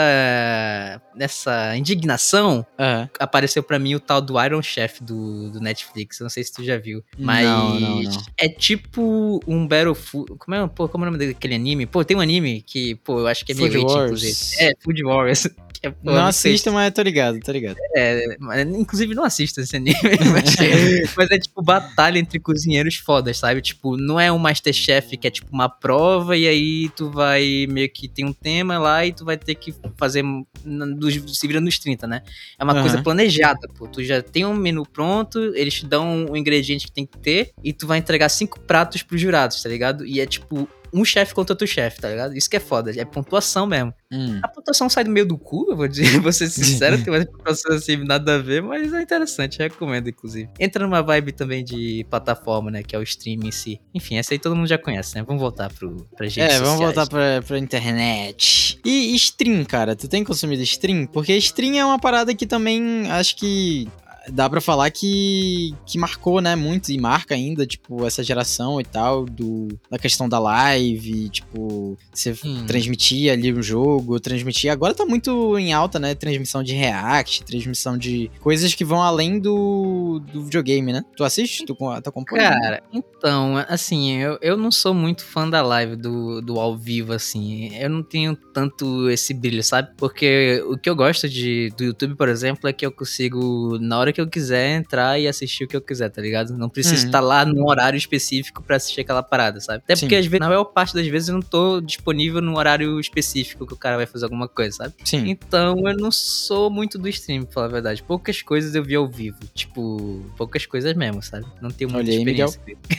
[1.17, 3.09] Nessa indignação, Aham.
[3.19, 6.19] apareceu pra mim o tal do Iron Chef do, do Netflix.
[6.19, 7.03] Eu não sei se tu já viu.
[7.17, 8.11] Mas Não, não, não.
[8.37, 10.35] é tipo um Battlefield.
[10.37, 11.85] Como é, pô, como é o nome daquele anime?
[11.85, 14.03] Pô, tem um anime que, pô, eu acho que é meio Wars.
[14.05, 14.37] inclusive.
[14.59, 15.47] É, Food Wars.
[15.73, 17.77] Que é, pô, não sei assisto, mas tô ligado, tô ligado.
[17.95, 18.23] é,
[18.63, 19.95] inclusive, não assista esse anime.
[20.33, 23.61] mas, mas é tipo batalha entre cozinheiros fodas, sabe?
[23.61, 27.89] Tipo, não é um Masterchef que é tipo uma prova e aí tu vai meio
[27.89, 30.23] que tem um tema lá e tu vai ter que fazer
[30.65, 32.21] na- dos, se vira nos 30, né?
[32.57, 32.81] É uma Aham.
[32.81, 33.87] coisa planejada, pô.
[33.87, 37.51] Tu já tem um menu pronto, eles te dão o ingrediente que tem que ter
[37.63, 40.05] e tu vai entregar cinco pratos pros jurados, tá ligado?
[40.05, 42.35] E é tipo um chefe contra outro chefe, tá ligado?
[42.35, 43.93] Isso que é foda, é pontuação mesmo.
[44.11, 44.39] Hum.
[44.41, 47.25] A pontuação sai do meio do cu, eu vou dizer, vou ser sincero, tem umas
[47.25, 50.49] pontuações assim, nada a ver, mas é interessante, recomendo, inclusive.
[50.59, 53.79] Entra numa vibe também de plataforma, né, que é o stream em si.
[53.93, 55.23] Enfim, essa aí todo mundo já conhece, né?
[55.25, 56.51] Vamos voltar pro, pra gente.
[56.51, 58.79] É, vamos voltar pra, pra internet.
[58.85, 61.05] E stream, cara, tu tem consumido stream?
[61.05, 63.87] Porque stream é uma parada que também acho que
[64.31, 68.83] dá pra falar que, que marcou, né, muito, e marca ainda, tipo, essa geração e
[68.83, 72.65] tal, do, da questão da live, tipo, você Hum.
[72.67, 77.97] transmitia ali um jogo, transmitia, agora tá muito em alta, né, transmissão de react, transmissão
[77.97, 81.03] de coisas que vão além do, do videogame, né?
[81.15, 81.65] Tu assiste?
[81.65, 81.73] Tu,
[82.05, 82.49] acompanha?
[82.49, 87.13] Cara, então, assim, eu, eu não sou muito fã da live do, do ao vivo,
[87.13, 87.75] assim.
[87.75, 89.89] Eu não tenho tanto esse brilho, sabe?
[89.97, 93.97] Porque o que eu gosto de, do YouTube, por exemplo, é que eu consigo, na
[93.97, 96.57] hora que eu quiser, entrar e assistir o que eu quiser, tá ligado?
[96.57, 97.05] Não preciso Uhum.
[97.07, 99.79] estar lá num horário específico pra assistir aquela parada, sabe?
[99.83, 100.19] Até porque, Sim.
[100.19, 103.73] às vezes, na maior parte das vezes, eu não tô disponível num horário específico que
[103.73, 104.93] o cara vai fazer alguma coisa, sabe?
[105.03, 105.29] Sim.
[105.29, 108.03] Então eu não sou muito do stream, pra falar a verdade.
[108.03, 109.37] Poucas coisas eu vi ao vivo.
[109.53, 111.45] Tipo, poucas coisas mesmo, sabe?
[111.61, 112.47] Não tenho muita Miguel.
[112.47, 112.61] experiência.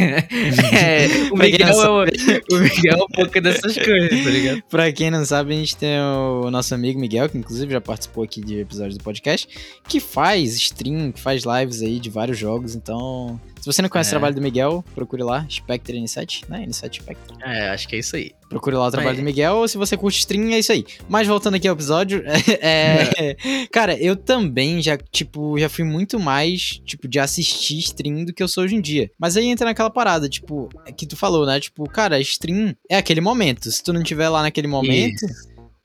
[0.78, 2.02] é, o Pra quem Miguel, é o,
[2.56, 4.62] o Miguel é um pouco dessas coisas, tá ligado?
[4.68, 8.24] Pra quem não sabe, a gente tem o nosso amigo Miguel, que inclusive já participou
[8.24, 9.48] aqui de episódios do podcast,
[9.88, 12.74] que faz stream, que faz lives aí de vários jogos.
[12.74, 14.12] Então, se você não conhece É.
[14.12, 16.64] o trabalho do Miguel, procure lá, Spectre N7, né?
[16.66, 17.36] N7 Spectre.
[17.42, 18.32] É, acho que é isso aí.
[18.48, 20.86] Procure lá o trabalho Mas- do Miguel, ou se você curte stream, é isso aí.
[21.08, 22.22] Mas voltando aqui ao episódio,
[22.62, 23.36] é,
[23.70, 28.42] cara, eu também já, tipo, já fui muito mais, tipo, de assistir stream do que
[28.42, 29.10] eu sou hoje em dia.
[29.18, 31.60] Mas aí entra naquela parada, tipo, que tu falou, né?
[31.60, 33.70] Tipo, cara, stream é aquele momento.
[33.70, 35.26] Se tu não tiver lá naquele momento,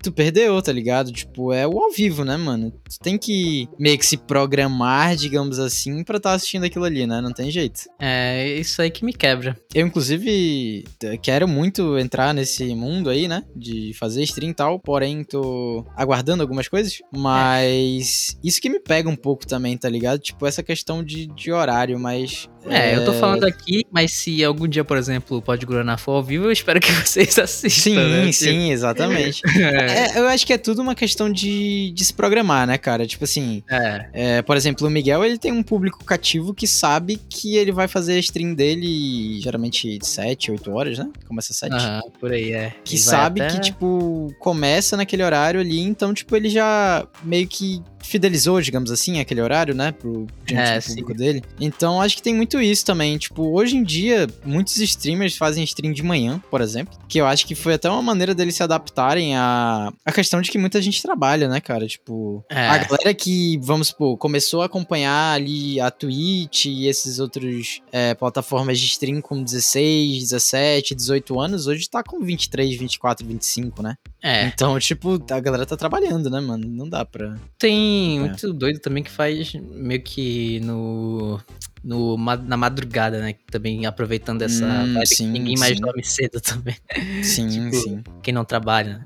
[0.04, 1.12] tu perdeu, tá ligado?
[1.12, 2.72] Tipo, é o ao vivo, né, mano?
[2.72, 7.22] Tu tem que meio que se programar, digamos assim, pra estar assistindo aquilo ali, né?
[7.22, 7.82] Não tem jeito.
[8.00, 9.58] É isso aí que me quebra.
[9.74, 10.84] Eu, inclusive,
[11.22, 13.44] quero muito entrar nesse mundo aí, né?
[13.56, 17.00] De fazer stream e tal, porém tô aguardando algumas coisas.
[17.12, 20.20] Mas isso que me pega um pouco também, tá ligado?
[20.20, 22.50] Tipo, essa questão de, de horário, mas.
[22.70, 26.14] É, eu tô falando aqui, mas se algum dia, por exemplo, o Pode Guaraná for
[26.14, 27.70] ao vivo, eu espero que vocês assistam.
[27.82, 28.32] Sim, né?
[28.32, 29.42] sim, exatamente.
[29.64, 30.16] É.
[30.16, 33.06] É, eu acho que é tudo uma questão de, de se programar, né, cara?
[33.06, 34.06] Tipo assim, é.
[34.14, 37.88] É, por exemplo, o Miguel, ele tem um público cativo que sabe que ele vai
[37.88, 41.10] fazer a stream dele geralmente de 7, 8 horas, né?
[41.28, 41.74] Começa 7.
[41.74, 42.74] Aham, por aí, é.
[42.84, 47.82] Que sabe até- que, tipo, começa naquele horário ali, então, tipo, ele já meio que
[48.04, 49.94] fidelizou, digamos assim, aquele horário, né?
[49.94, 51.42] Pro diante É, público dele.
[51.60, 53.18] Então, acho que tem muito isso também.
[53.18, 56.98] Tipo, hoje em dia, muitos streamers fazem stream de manhã, por exemplo.
[57.08, 60.50] Que eu acho que foi até uma maneira deles se adaptarem à, à questão de
[60.52, 61.88] que muita gente trabalha, né, cara?
[61.88, 62.68] Tipo, É.
[62.68, 68.14] a galera que, vamos supor, começou a acompanhar ali a Twitch e esses outros é,
[68.14, 73.96] plataformas de stream com 16, 17, 18 anos, hoje tá com 23, 24, 25, né?
[74.22, 74.46] É.
[74.48, 76.68] Então, tipo, a galera tá trabalhando, né, mano?
[76.68, 77.36] Não dá pra.
[77.58, 78.20] Tem É.
[78.22, 81.40] muito doido também que faz meio que no,
[81.84, 83.36] no na madrugada, né?
[83.52, 85.82] Também aproveitando essa Hum, sim, ninguém mais sim.
[85.82, 86.76] dorme cedo também.
[87.22, 88.04] Sim, Tipo, sim.
[88.22, 89.06] Quem não trabalha, né?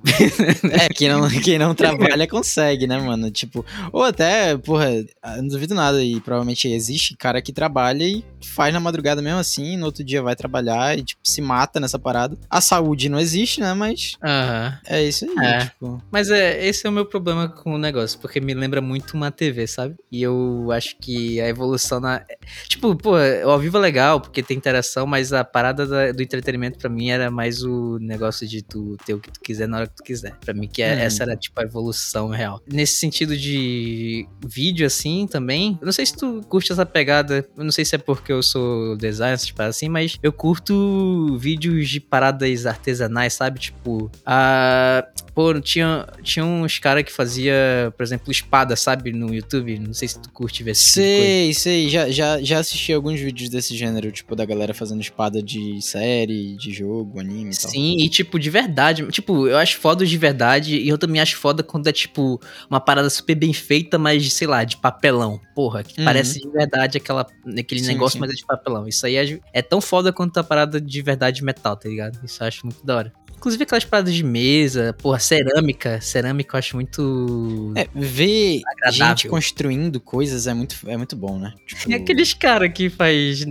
[0.71, 3.31] É, quem não, quem não trabalha consegue, né, mano?
[3.31, 5.05] Tipo, ou até, porra, eu
[5.37, 6.03] não duvido nada.
[6.03, 10.21] E provavelmente existe cara que trabalha e faz na madrugada mesmo assim, no outro dia
[10.21, 12.37] vai trabalhar e, tipo, se mata nessa parada.
[12.49, 13.73] A saúde não existe, né?
[13.73, 14.79] Mas Aham.
[14.85, 15.59] é isso aí, É.
[15.65, 16.01] tipo.
[16.11, 19.31] Mas é, esse é o meu problema com o negócio, porque me lembra muito uma
[19.31, 19.95] TV, sabe?
[20.11, 22.21] E eu acho que a evolução na.
[22.67, 26.21] Tipo, pô, o ao vivo é legal, porque tem interação, mas a parada da- do
[26.21, 29.77] entretenimento pra mim era mais o negócio de tu ter o que tu quiser na
[29.77, 30.35] hora que tu quiser.
[30.43, 30.99] Pra mim, que é- Uhum.
[31.01, 32.61] essa era, tipo, a evolução real.
[32.71, 37.63] Nesse sentido de vídeo, assim, também, eu não sei se tu curte essa pegada, eu
[37.63, 41.87] não sei se é porque eu sou designer, essas paradas assim, mas eu curto vídeos
[41.89, 43.59] de paradas artesanais, sabe?
[43.59, 45.07] Tipo, a.
[45.37, 49.13] Pô, tinha, tinha uns caras que fazia, por exemplo, espada, sabe?
[49.13, 49.77] No YouTube.
[49.77, 51.21] Não sei se tu curte ver esse tipo de coisa.
[51.21, 51.89] Sei, sei.
[51.89, 56.55] Já, já, já assisti alguns vídeos desse gênero, tipo, da galera fazendo espada de série,
[56.57, 57.69] de jogo, anime e tal.
[57.69, 59.05] Sim, e tipo, de verdade.
[59.11, 60.75] Tipo, eu acho foda de verdade.
[60.75, 64.47] E eu também acho foda quando é, tipo, uma parada super bem feita, mas, sei
[64.47, 65.39] lá, de papelão.
[65.53, 66.05] Porra, que Uhum.
[66.05, 67.27] parece de verdade aquela,
[67.59, 68.19] aquele Sim, negócio, sim.
[68.21, 68.87] mas é de papelão.
[68.87, 72.17] Isso aí é, é tão foda quanto a parada de verdade de metal, tá ligado?
[72.25, 73.13] Isso eu acho muito da hora.
[73.37, 76.01] Inclusive aquelas paradas de mesa, porra, cerâmica.
[76.01, 77.71] Cerâmica eu acho muito.
[77.75, 79.15] É, ver Agradável.
[79.15, 81.53] gente construindo coisas é muito, é muito bom, né?
[81.65, 83.45] Tipo, E aqueles cara que faz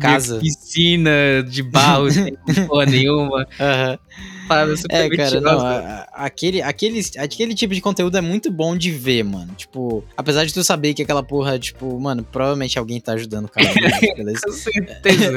[0.00, 0.38] Casa.
[0.38, 1.10] piscina
[1.48, 2.36] de barro sem
[2.68, 3.46] porra nenhuma.
[3.58, 3.98] aham.
[4.48, 8.76] Parada super É, cara, não, a- aquele, aquele, aquele tipo de conteúdo é muito bom
[8.76, 9.52] de ver, mano.
[9.54, 13.48] Tipo, apesar de tu saber que aquela porra, tipo, mano, provavelmente alguém tá ajudando o
[13.48, 13.68] cara,
[14.16, 14.40] beleza?
[14.46, 15.32] Com certeza.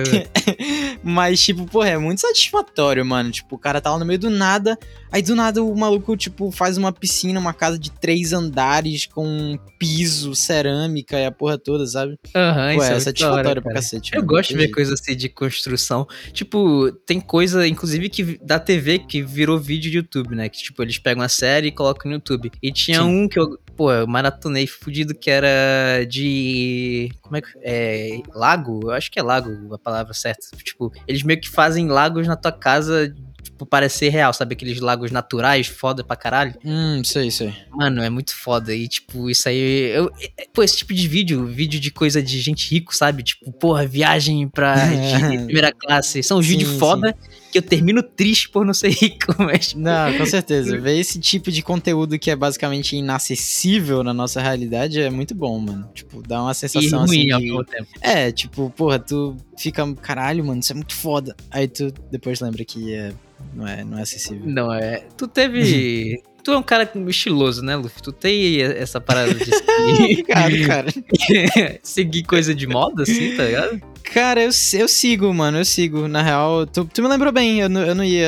[1.04, 3.32] Mas, tipo, porra, é muito satisfatório, mano.
[3.32, 4.78] Tipo, o cara tá lá no meio do nada,
[5.12, 9.58] aí do nada o maluco, tipo, faz uma piscina, uma casa de três andares com
[9.78, 12.18] piso, cerâmica e a porra toda, sabe?
[12.36, 14.12] Aham, Pô, isso é é satisfatório pra cacete.
[14.14, 16.08] Eu mano, gosto de ver coisa assim de construção.
[16.34, 20.50] Tipo, tem coisa, inclusive, que da TV que virou vídeo de YouTube, né?
[20.50, 22.52] Que, tipo, eles pegam a série e colocam no YouTube.
[22.62, 23.08] E tinha Sim.
[23.24, 27.12] um que eu, pô, eu maratonei fudido que era de.
[27.22, 27.48] Como é que.
[27.62, 28.20] É.
[28.34, 28.82] Lago?
[28.84, 30.48] Eu acho que é lago a palavra certa.
[30.64, 34.54] Tipo, eles meio que fazem lagos na tua casa, tipo, parecer real, sabe?
[34.54, 36.56] Aqueles lagos naturais, foda pra caralho.
[36.64, 37.54] Hum, sei, sei.
[37.72, 38.74] Mano, é muito foda.
[38.74, 39.92] E, tipo, isso aí.
[39.94, 43.24] Eu, é- pô, esse tipo de vídeo, vídeo de coisa de gente rico, sabe?
[43.24, 44.76] Tipo, porra, viagem pra
[45.46, 46.22] primeira classe.
[46.24, 47.16] São Sim, vídeos foda
[47.56, 49.74] que eu termino triste por não ser rico, mas.
[49.74, 50.78] Não, com certeza.
[50.78, 55.58] Ver esse tipo de conteúdo que é basicamente inacessível na nossa realidade é muito bom,
[55.60, 55.90] mano.
[55.94, 57.46] Tipo, dá uma E sensação ruim ao assim.
[57.48, 57.72] mesmo De...
[57.72, 57.88] tempo.
[58.02, 61.34] É, tipo, porra, tu fica, caralho, mano, isso é muito foda.
[61.50, 63.14] Aí tu depois lembra que é,
[63.54, 64.42] não, é, não é acessível.
[64.46, 65.06] Não, é.
[65.18, 66.22] Tu teve.
[66.46, 68.04] Tu é um cara estiloso, né, Luffy?
[68.04, 71.80] Tu tem essa parada de seguir, Obrigado, cara.
[71.82, 73.82] seguir coisa de moda, assim, tá ligado?
[74.14, 76.08] Cara, eu, eu sigo, mano, eu sigo.
[76.08, 78.26] Na real, tu, tu me lembrou bem, eu não, eu não ia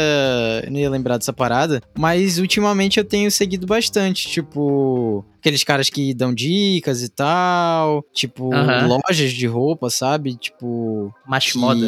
[0.64, 5.90] eu não ia lembrar dessa parada, mas ultimamente eu tenho seguido bastante, tipo, aqueles caras
[5.90, 8.50] que dão dicas e tal, tipo,
[8.88, 10.36] lojas de roupa, sabe?
[10.36, 11.86] Tipo, Macho moda.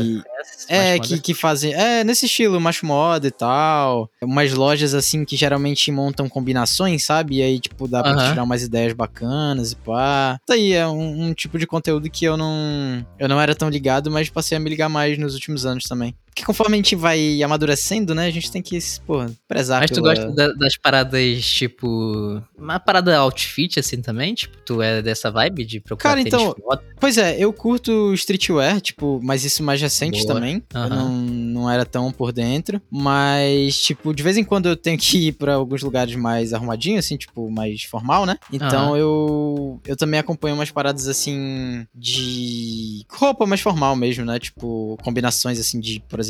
[0.67, 1.73] é, Macho que, que fazem.
[1.73, 4.09] É, nesse estilo, macho moda e tal.
[4.21, 7.37] Umas lojas assim que geralmente montam combinações, sabe?
[7.37, 10.39] E aí, tipo, dá pra tirar umas ideias bacanas e pá.
[10.47, 13.05] Daí é um, um tipo de conteúdo que eu não.
[13.17, 13.78] Eu não era tão ligado,
[14.11, 16.15] mas passei a me ligar mais nos últimos anos também.
[16.39, 18.27] Porque conforme a gente vai amadurecendo, né?
[18.27, 22.41] A gente tem que, porra, prezar Mas tu pela- gosta da- das paradas, tipo.
[22.57, 24.33] Uma parada outfit, assim, também?
[24.33, 26.55] Tipo, tu é dessa vibe de procurar Cara, então?
[26.97, 30.35] Pois é, eu curto streetwear, tipo, mas isso mais recente Boa.
[30.35, 30.63] também.
[30.73, 30.89] Eu Aham.
[30.89, 32.81] não, não era tão por dentro.
[32.89, 37.05] Mas, tipo, de vez em quando eu tenho que ir pra alguns lugares mais arrumadinhos,
[37.05, 38.37] assim, tipo, mais formal, né?
[38.51, 38.97] Então Aham.
[38.97, 44.39] eu, eu também acompanho umas paradas assim de roupa mais formal mesmo, né?
[44.39, 46.28] Tipo, combinações assim de, por exemplo,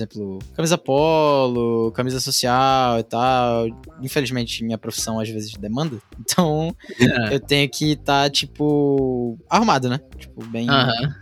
[0.56, 3.68] camisa polo, camisa social e tal.
[4.02, 5.98] Infelizmente, minha profissão às vezes demanda.
[6.20, 7.34] Então, É.
[7.34, 10.00] eu tenho que estar, tipo, arrumado, né?
[10.18, 10.68] Tipo, bem,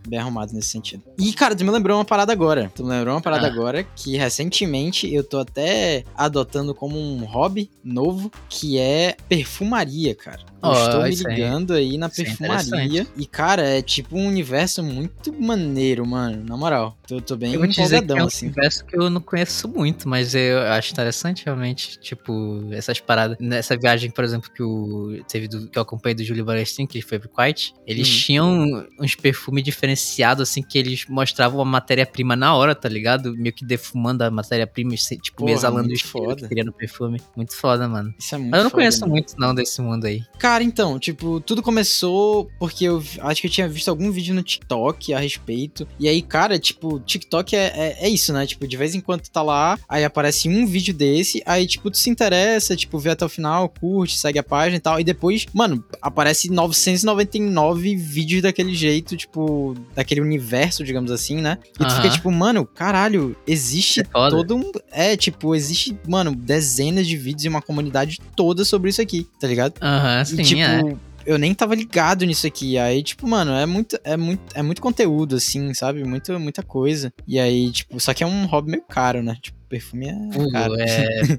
[0.07, 1.03] bem arrumado nesse sentido.
[1.17, 2.69] E, cara, tu me lembrou uma parada agora.
[2.75, 3.49] Tu me lembrou uma parada Ah.
[3.51, 10.39] agora que recentemente eu tô até adotando como um hobby novo, que é perfumaria, cara.
[10.63, 13.07] Eu Ó, estou me aí- ligando aí na isso é perfumaria.
[13.15, 16.43] E, cara, é tipo um universo muito maneiro, mano.
[16.43, 16.97] Na moral.
[17.07, 18.47] Tô, tô bem Eu vou te dizer que é um assim.
[18.47, 23.37] universo que eu não conheço muito, mas eu acho interessante realmente, tipo, essas paradas.
[23.39, 26.97] Nessa viagem, por exemplo, que o teve do, que eu acompanhei do Júlio Valentim, que
[26.97, 28.19] ele foi pro Kuwait, eles Hum.
[28.25, 33.35] tinham uns perfumes diferenciados, assim, que eles mostravam a matéria-prima na hora, tá ligado?
[33.37, 37.21] Meio que defumando a matéria-prima, tipo, Porra, exalando o cheiro no perfume.
[37.35, 38.13] Muito foda, mano.
[38.17, 39.11] Isso é muito Mas eu não foda, conheço mano.
[39.13, 40.23] muito, não, desse mundo aí.
[40.39, 44.43] Cara, então, tipo, tudo começou porque eu acho que eu tinha visto algum vídeo no
[44.43, 45.87] TikTok a respeito.
[45.99, 48.45] E aí, cara, tipo, TikTok é, é, é isso, né?
[48.45, 51.97] Tipo, de vez em quando tá lá, aí aparece um vídeo desse, aí, tipo, tu
[51.97, 54.99] se interessa, tipo, vê até o final, curte, segue a página e tal.
[54.99, 61.57] E depois, mano, aparece 999 vídeos daquele jeito, tipo, daquele universo, digamos assim, né?
[61.79, 64.71] E tu fica tipo, mano, caralho, existe É todo um.
[64.91, 69.47] É, tipo, existe, mano, dezenas de vídeos e uma comunidade toda sobre isso aqui, tá
[69.47, 69.73] ligado?
[69.81, 70.95] Aham, E, sim, tipo, é.
[71.25, 72.77] eu nem tava ligado nisso aqui.
[72.77, 76.03] Aí, tipo, mano, é muito, é muito, é muito conteúdo, assim, sabe?
[76.03, 77.13] Muito, muita coisa.
[77.27, 79.37] E aí, tipo, só que é um hobby meio caro, né?
[79.41, 80.75] Tipo, perfume é Pô, caro.
[80.79, 81.37] é.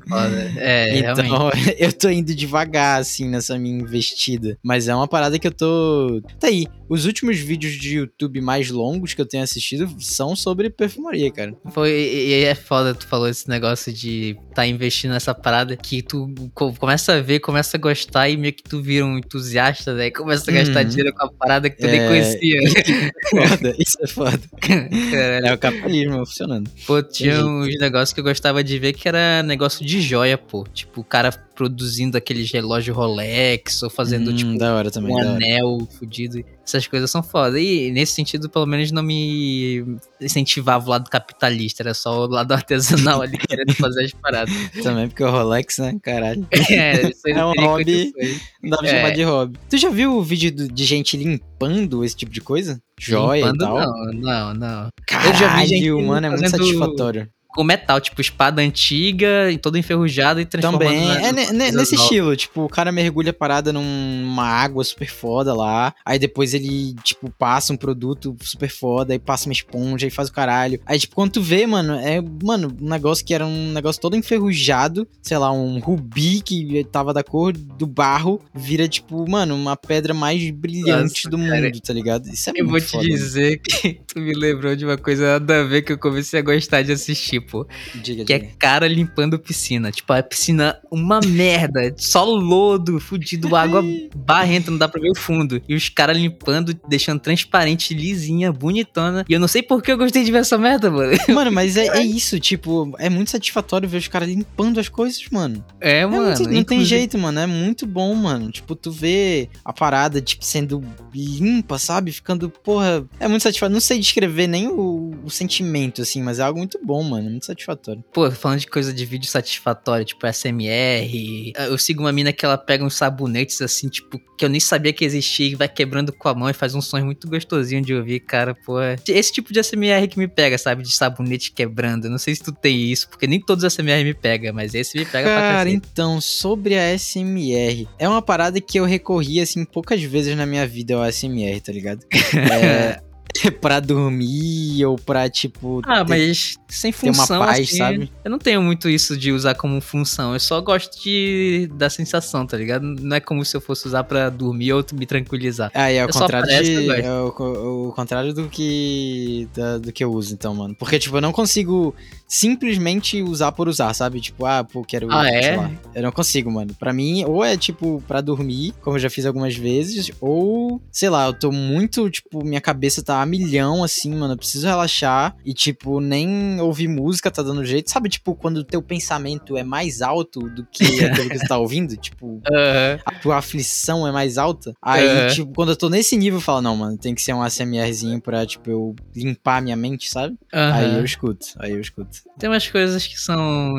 [0.57, 1.29] É, realmente.
[1.29, 4.59] Então, eu tô indo devagar, assim, nessa minha investida.
[4.63, 6.21] Mas é uma parada que eu tô.
[6.39, 6.67] Tá aí.
[6.89, 11.55] Os últimos vídeos de YouTube mais longos que eu tenho assistido são sobre perfumaria, cara.
[11.71, 16.33] Foi, e é foda, tu falou esse negócio de tá investindo nessa parada que tu
[16.55, 20.11] co- começa a ver, começa a gostar e meio que tu vira um entusiasta, né?
[20.11, 20.89] Começa a gastar Uhum.
[20.89, 22.09] dinheiro com a parada que tu nem É.
[22.09, 22.59] conhecia.
[23.31, 24.41] Foda, isso é foda.
[24.61, 25.47] Caralho.
[25.47, 26.71] É o capitalismo funcionando.
[26.87, 30.65] Pô, tinha uns negócios que eu gostava de ver que era negócio de joia, pô.
[30.73, 35.19] Tipo, o cara produzindo aqueles relógios Rolex ou fazendo, Hum, tipo, da hora também, um
[35.19, 35.37] da hora.
[35.37, 36.43] anel fudido.
[36.69, 37.59] Essas coisas são foda.
[37.59, 39.85] E nesse sentido, pelo menos, não me
[40.21, 41.83] incentivava o lado capitalista.
[41.83, 44.55] Era só o lado artesanal ali, querendo fazer as paradas.
[44.83, 45.97] Também, porque o Rolex, né?
[46.03, 46.47] Caralho.
[46.71, 48.13] É, É um hobby.
[48.13, 48.41] condições.
[48.63, 48.91] Não dá pra É.
[48.97, 49.59] chamar de hobby.
[49.71, 52.81] Tu já viu o vídeo de gente limpando esse tipo de coisa?
[53.01, 53.79] Joia Limpando, e tal?
[53.81, 54.89] Não, não, não.
[55.07, 57.29] Caralho, Eu já vi gente mano, é muito satisfatório.
[57.59, 61.33] Com metal, tipo espada antiga, e toda enferrujada e transformando Também.
[61.33, 65.93] na- É nesse estilo, tipo, o cara mergulha a parada numa água super foda lá.
[66.05, 70.29] Aí depois ele, tipo, passa um produto super foda, aí passa uma esponja e faz
[70.29, 70.79] o caralho.
[70.87, 74.15] Aí, tipo, quando tu vê, mano, é, mano, um negócio que era um negócio todo
[74.15, 79.77] enferrujado, sei lá, um rubi que tava da cor do barro, vira, tipo, mano, uma
[79.77, 81.63] pedra mais brilhante Nossa, do cara.
[81.63, 82.29] mundo, tá ligado?
[82.29, 85.41] Isso é Eu muito vou te foda, dizer que tu me lembrou de uma coisa
[85.41, 87.67] nada a ver que eu comecei a gostar de assistir, pô.
[87.95, 88.53] Diga, Que é diga.
[88.59, 89.91] cara limpando piscina.
[89.91, 91.95] Tipo, a piscina, uma merda.
[91.97, 93.83] Só lodo, fudido, água
[94.17, 95.61] barrenta, não dá pra ver o fundo.
[95.69, 99.25] E os caras limpando, deixando transparente, lisinha, bonitona.
[99.29, 101.09] E eu não sei por que eu gostei de ver essa merda, mano.
[101.29, 105.23] Mano, mas é, é isso, tipo, é muito satisfatório ver os caras limpando as coisas,
[105.31, 105.65] mano.
[105.81, 106.25] É, É mano.
[106.27, 107.39] muito- não tem inclusive- jeito, mano.
[107.41, 108.51] É muito bom, mano.
[108.51, 110.83] Tipo, tu vê a parada, tipo, sendo
[111.15, 112.13] limpa, sabe?
[112.13, 113.05] Ficando, porra.
[113.21, 113.73] É muito satisfatório.
[113.75, 117.28] Não sei descrever nem o, o sentimento, assim, mas é algo muito bom, mano.
[117.29, 118.05] Muito satisfatório.
[118.13, 121.53] Pô, falando de coisa de vídeo satisfatório, tipo SMR.
[121.57, 124.93] Eu sigo uma mina que ela pega uns sabonetes assim, tipo, que eu nem sabia
[124.93, 127.95] que existia e vai quebrando com a mão e faz uns sons muito gostosinho de
[127.95, 128.79] ouvir, cara, pô.
[129.07, 130.83] Esse tipo de SMR que me pega, sabe?
[130.83, 132.09] De sabonete quebrando.
[132.09, 134.97] Não sei se tu tem isso, porque nem todos os SMR me pegam, mas esse
[134.97, 137.89] me pega pra Cara, então, sobre a SMR.
[137.99, 141.73] É uma parada que eu recorri, assim, poucas vezes na minha vida ao SMR, tá
[141.73, 142.05] ligado?
[142.49, 143.08] É.
[143.61, 145.81] pra dormir ou pra, tipo.
[145.87, 148.13] Ah, ter- mas sem ter uma função, paz, assim, sabe?
[148.25, 150.33] Eu não tenho muito isso de usar como função.
[150.35, 152.83] Eu só gosto de da sensação, tá ligado?
[152.83, 155.71] Não é como se eu fosse usar pra dormir ou me tranquilizar.
[155.75, 160.11] Ah, é só contrário, de, é o, o contrário do que da- do que eu
[160.13, 160.75] uso, então, mano.
[160.79, 161.95] Porque, tipo, eu não consigo
[162.27, 164.21] simplesmente usar por usar, sabe?
[164.21, 165.57] Tipo, ah, pô, quero, Ah, é?
[165.57, 165.71] lá.
[165.95, 166.75] Eu não consigo, mano.
[166.79, 171.09] Pra mim, ou é, tipo, pra dormir, como eu já fiz algumas vezes, ou, sei
[171.09, 174.35] lá, eu tô muito, tipo, minha cabeça tá a milhão, assim, mano.
[174.35, 177.91] Eu preciso relaxar e, tipo, nem ouvir música tá dando jeito.
[177.91, 181.59] Sabe, tipo, quando o teu pensamento é mais alto do que aquilo que tu tá
[181.59, 181.97] ouvindo?
[181.97, 182.99] Tipo, Aham.
[183.05, 184.73] a tua aflição é mais alta.
[184.83, 185.27] Aí, É.
[185.29, 188.21] tipo, quando eu tô nesse nível, eu falo, não, mano, tem que ser um ASMRzinho
[188.21, 190.37] pra, tipo, eu limpar a minha mente, sabe?
[190.53, 190.99] Aí aham.
[190.99, 192.11] eu escuto, aí eu escuto.
[192.39, 193.75] Tem umas coisas que são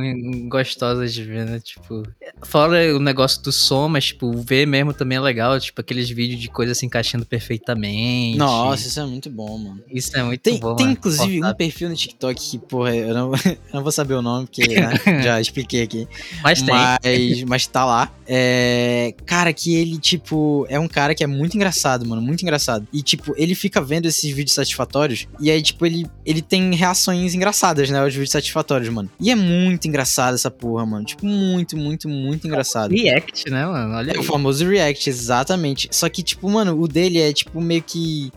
[0.49, 1.59] gostosas de ver, né?
[1.59, 2.03] Tipo,
[2.43, 5.59] fora o negócio do som, mas, tipo, ver mesmo também é legal.
[5.59, 8.37] Tipo, aqueles vídeos de coisas se encaixando perfeitamente.
[8.37, 9.81] Nossa, isso é muito bom, mano.
[9.89, 10.75] Isso é muito Tem, bom.
[10.75, 10.97] tem mano.
[10.97, 14.47] inclusive um perfil no TikTok que, porra, eu não, eu não vou saber o nome,
[14.47, 14.91] porque né,
[15.23, 16.07] já expliquei aqui.
[16.43, 16.73] Mas tem.
[16.75, 18.11] Mas, mas tá lá.
[18.27, 22.21] É, cara, que ele, tipo, é um cara que é muito engraçado, mano.
[22.21, 22.87] Muito engraçado.
[22.93, 25.27] E, tipo, ele fica vendo esses vídeos satisfatórios.
[25.39, 28.03] E aí, tipo, ele, ele tem reações engraçadas, né?
[28.05, 29.09] Os vídeos satisfatórios, mano.
[29.19, 31.05] E é muito engraçado essa porra, mano.
[31.05, 32.91] Tipo, muito, muito, muito engraçado.
[32.91, 33.95] React, né, mano?
[33.95, 34.25] Olha É o aí.
[34.25, 35.87] famoso react, exatamente.
[35.91, 38.31] Só que, tipo, mano, o dele é, tipo, meio que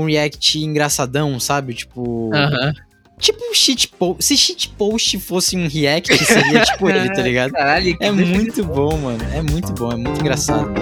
[0.00, 1.74] um react engraçadão, sabe?
[1.74, 2.30] Tipo.
[2.34, 2.72] Aham.
[3.18, 4.24] Tipo um shitpost.
[4.24, 7.52] Se shitpost fosse um react, seria tipo ele, tá ligado?
[7.52, 9.24] Caralho, que É muito bom, mano.
[9.32, 10.72] É muito bom, é muito engraçado.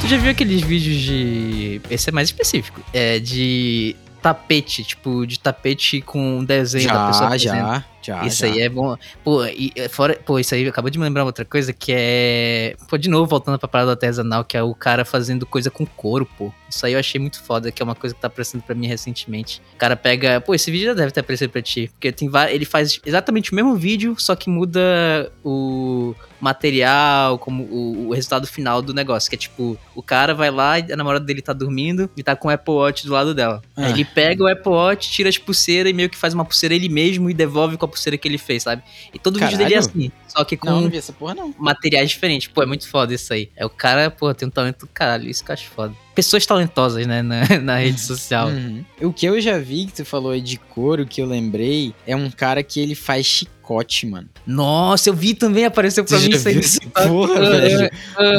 [0.00, 1.80] Tu já viu aqueles vídeos de.
[1.88, 2.82] Esse é mais específico.
[2.92, 7.38] É de tapete, tipo, de tapete com um desenho da pessoa.
[7.38, 8.26] Já, já, já.
[8.26, 8.52] Isso já.
[8.52, 8.96] aí é bom.
[9.22, 12.74] Pô, e é, fora, pô, isso aí acabou de me lembrar outra coisa que é.
[12.88, 16.26] Pô, de novo, voltando pra parada artesanal, que é o cara fazendo coisa com couro,
[16.26, 16.52] pô.
[16.68, 18.86] Isso aí eu achei muito foda, que é uma coisa que tá aparecendo pra mim
[18.86, 19.62] recentemente.
[19.74, 20.40] O cara pega.
[20.40, 21.90] Pô, esse vídeo já deve ter aparecido pra ti.
[21.92, 22.54] Porque tem vários.
[22.54, 28.46] Ele faz exatamente o mesmo vídeo, só que muda o material, como o, o resultado
[28.46, 29.28] final do negócio.
[29.28, 32.36] Que é tipo, o cara vai lá e a namorada dele tá dormindo e tá
[32.36, 33.62] com o Apple Watch do lado dela.
[33.76, 33.90] Ah.
[33.90, 36.88] Ele pega o Apple Watch, tira as pulseiras e meio que faz uma pulseira ele
[36.88, 38.82] mesmo e devolve com a pulseira que ele fez, sabe?
[39.12, 39.90] E todo vídeo dele é Caralho.
[39.98, 41.54] assim, só que com Não, não vi essa porra, não.
[41.58, 42.48] materiais diferentes.
[42.48, 43.50] Pô, é muito foda isso aí.
[43.56, 45.94] É o cara, pô, tem um talento do caralho, isso que eu acho foda.
[46.14, 48.48] Pessoas talentosas, né, na, na rede social.
[48.48, 48.84] Uhum.
[49.02, 52.14] O que eu já vi que tu falou aí de couro, que eu lembrei, é
[52.16, 54.28] um cara que ele faz chicote, mano.
[54.46, 56.60] Nossa, eu vi também, apareceu pra Tu mim isso aí.
[57.06, 57.90] porra, velho?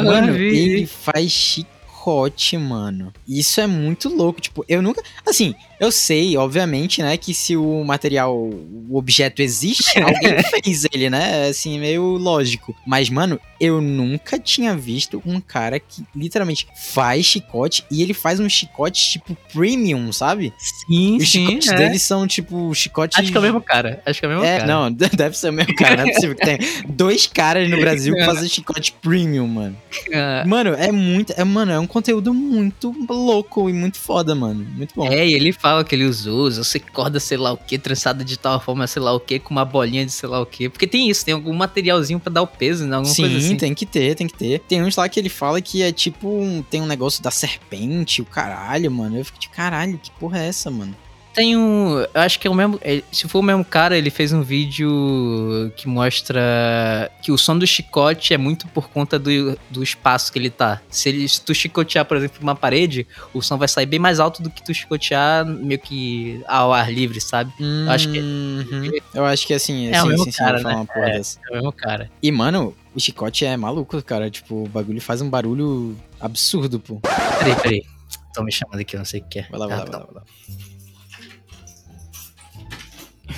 [0.04, 0.58] Mano, vi.
[0.58, 3.12] ele faz chicote, mano.
[3.26, 4.40] Isso é muito louco.
[4.40, 5.02] Tipo, eu nunca.
[5.26, 11.08] Assim, eu sei, obviamente, né, que se o material, o objeto existe, alguém fez ele,
[11.08, 11.46] né?
[11.46, 12.76] É assim, meio lógico.
[12.86, 18.38] Mas, mano, eu nunca tinha visto um cara que literalmente faz chicote e ele faz
[18.40, 20.52] um chicote tipo premium, sabe?
[20.58, 21.76] Sim, Os sim, chicotes é.
[21.76, 23.18] deles são tipo chicotes.
[23.18, 24.02] Acho que é o mesmo cara.
[24.04, 24.66] Acho que é o mesmo É, cara.
[24.66, 28.14] não, deve ser o mesmo cara, não é possível que tenha dois caras no Brasil
[28.14, 29.76] que fazem chicote premium, mano.
[30.12, 31.32] Ah, Mano, é muito.
[31.36, 34.66] É, mano, é um conteúdo muito louco e muito foda, mano.
[34.76, 35.06] Muito bom.
[35.06, 38.24] É, e ele fala fala que ele usou, você corda sei lá o que, trançada
[38.24, 40.68] de tal forma sei lá o que, com uma bolinha de sei lá o que.
[40.68, 42.96] Porque tem isso, tem algum materialzinho pra dar o peso, né?
[42.96, 43.56] Alguma Sim, coisa assim.
[43.56, 44.60] tem que ter, tem que ter.
[44.60, 46.28] Tem uns lá que ele fala que é tipo.
[46.28, 49.16] um- tem um negócio da serpente, o caralho, mano.
[49.18, 50.94] Eu fico de caralho, que porra é essa, mano?
[51.34, 52.00] Tem um.
[52.00, 52.78] Eu acho que é o mesmo.
[52.82, 57.56] é, Se for o mesmo cara, ele fez um vídeo que mostra que o som
[57.56, 60.80] do chicote é muito por conta do, do espaço que ele tá.
[60.90, 64.18] Se, ele, se tu chicotear, por exemplo, uma parede, o som vai sair bem mais
[64.18, 67.52] alto do que tu chicotear meio que ao ar livre, sabe?
[67.88, 68.90] acho que- Uhum.
[69.14, 70.74] Eu acho que assim, É o assim, mesmo assim, cara, né?
[70.74, 71.38] uma porra dessa.
[71.48, 72.10] É o mesmo cara.
[72.22, 74.28] E, mano, o chicote é maluco, cara.
[74.30, 77.00] Tipo, o bagulho faz um barulho absurdo, pô.
[77.38, 77.82] Peraí, peraí.
[78.28, 79.46] Estão me chamando aqui, eu não sei o que é.
[79.50, 79.98] Vai lá, vai lá, vai lá.
[80.06, 80.22] Vai lá.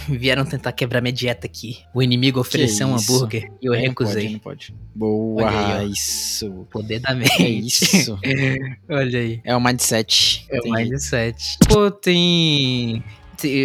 [0.19, 1.79] Vieram tentar quebrar minha dieta aqui.
[1.95, 4.23] O inimigo ofereceu um hambúrguer e eu Aí não recusei.
[4.23, 4.75] Pode, não pode.
[4.95, 6.67] Boa, Olha aí, isso.
[6.71, 7.67] Poder da É mente.
[7.67, 8.19] isso.
[8.89, 9.41] Olha aí.
[9.45, 10.47] É o mindset.
[10.51, 11.59] É o mindset.
[11.69, 13.03] Pô, tem.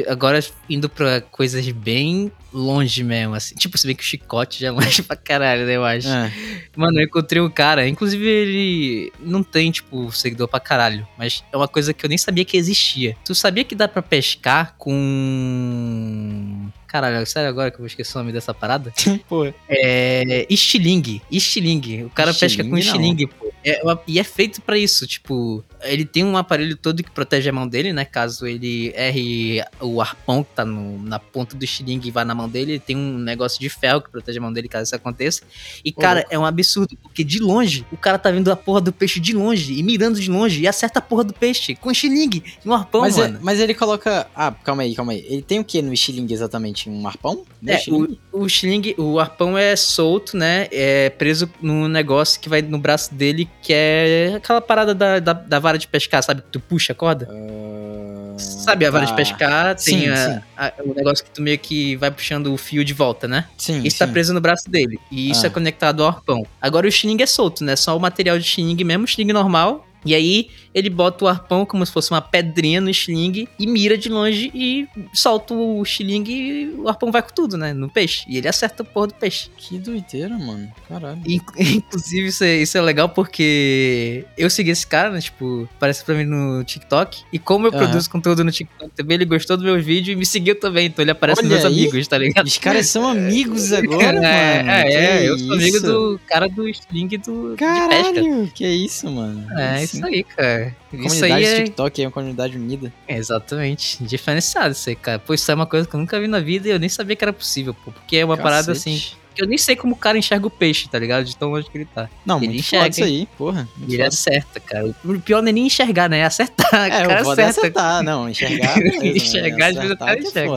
[0.08, 3.54] Agora indo pra coisas bem longe mesmo, assim.
[3.56, 6.08] Tipo, se bem que o chicote já é longe pra caralho, né, eu acho.
[6.08, 6.32] É.
[6.76, 11.58] Mano, eu encontrei um cara, inclusive ele não tem, tipo, seguidor pra caralho, mas é
[11.58, 13.16] uma coisa que eu nem sabia que existia.
[13.26, 16.70] Tu sabia que dá pra pescar com.
[16.88, 18.94] Caralho, sério agora que eu vou esquecer o nome dessa parada?
[19.28, 20.46] Pô, É.
[20.50, 21.22] Estilingue.
[21.32, 22.06] Estilingue.
[22.06, 23.28] O cara pesca com Estilingue, não.
[23.28, 23.54] estilingue, pô.
[23.64, 27.50] É uma- e é feito pra isso, tipo, ele tem um aparelho todo que protege
[27.50, 28.06] a mão dele, né?
[28.06, 32.34] Caso ele erre o arpão que tá no- na ponta do estilingue e vá na
[32.36, 34.96] mão dele, ele tem um negócio de ferro que protege a mão dele caso isso
[34.96, 35.42] aconteça.
[35.84, 38.92] E, cara, é um absurdo, porque de longe, o cara tá vendo a porra do
[38.92, 42.44] peixe de longe e mirando de longe e acerta a porra do peixe com estilingue
[42.64, 43.40] e um arpão, mas, é- mano.
[43.42, 44.28] mas ele coloca.
[44.36, 45.26] Ah, calma aí, calma aí.
[45.30, 46.90] Ele tem o que no estilingue exatamente?
[46.90, 47.44] Um arpão?
[47.62, 48.20] No É, estilingue?
[48.32, 50.68] o, o estilingue, o arpão é solto, né?
[50.72, 55.34] É preso num negócio que vai no braço dele, que é aquela parada da, da,
[55.34, 56.42] da vara de pescar, sabe?
[56.42, 57.28] Que tu puxa a corda.
[57.32, 59.12] Ah, Sabe, a vara tá.
[59.12, 60.40] de pescar tem Sim, a- sim.
[60.56, 63.46] a- o negócio que tu meio que vai puxando o fio de volta, né?
[63.58, 63.82] Sim.
[63.84, 64.14] Isso tá sim.
[64.14, 65.00] preso no braço dele.
[65.12, 65.48] E isso Ah.
[65.48, 66.46] é conectado ao arpão.
[66.62, 67.76] Agora o estilingue é solto, né?
[67.76, 69.87] Só o material de estilingue mesmo, estilingue normal.
[70.06, 73.98] E aí ele bota o arpão como se fosse uma pedrinha no estilingue e mira
[73.98, 77.74] de longe e solta o estilingue e o arpão vai com tudo, né?
[77.74, 78.24] No peixe.
[78.30, 79.50] E ele acerta o porra do peixe.
[79.58, 80.72] Que doideira, mano.
[80.88, 81.20] Caralho.
[81.26, 85.20] In- Inclusive, isso é, isso é legal porque eu segui esse cara, né?
[85.20, 87.24] Tipo, aparece pra mim no TikTok.
[87.34, 90.26] E como eu produzo conteúdo no TikTok também, ele gostou do meu vídeo e me
[90.26, 90.86] seguiu também.
[90.88, 91.80] Então ele aparece Olha nos meus aí.
[91.82, 92.46] amigos, tá ligado?
[92.46, 94.70] Os caras são amigos agora, é, mano.
[94.70, 97.66] é, Que é, eu sou amigo do cara do Sling do, de pesca.
[97.66, 99.46] Caralho, que isso, mano.
[99.60, 100.76] É, isso aí, cara.
[100.92, 102.94] Isso Comunidade aí é TikTok é uma comunidade unida.
[103.08, 105.20] exatamente diferenciado isso aí, cara.
[105.20, 107.16] Pô, isso é uma coisa que eu nunca vi na vida e eu nem sabia
[107.16, 107.92] que era possível, pô.
[107.92, 109.18] Porque é uma parada assim, Cacete.
[109.38, 111.26] eu nem sei como o cara enxerga o peixe, tá ligado?
[111.26, 112.10] De tão longe que ele tá.
[112.26, 113.68] Não, Ele muito enxerga, isso aí, porra.
[113.82, 114.08] ele foda.
[114.08, 114.96] acerta, cara.
[115.04, 116.20] O pior não é nem enxergar, né?
[116.20, 116.74] É acertar.
[116.74, 117.50] É, o cara o é acerta.
[117.50, 119.08] acertar, não, enxergar, beleza, né?
[119.18, 120.48] Enxergar, às vezes até que é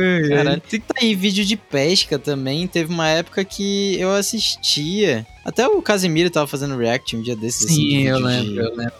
[0.00, 0.28] enxerga.
[0.28, 0.36] foda.
[0.44, 0.62] Caralho.
[0.86, 2.66] Tá aí, vídeo de pesca também.
[2.66, 5.26] Teve uma época que eu assistia.
[5.44, 7.64] Até o Casimiro tava fazendo react um dia desses.
[7.66, 8.94] assim, de Sim, eu vídeo lembro, de- eu lembro.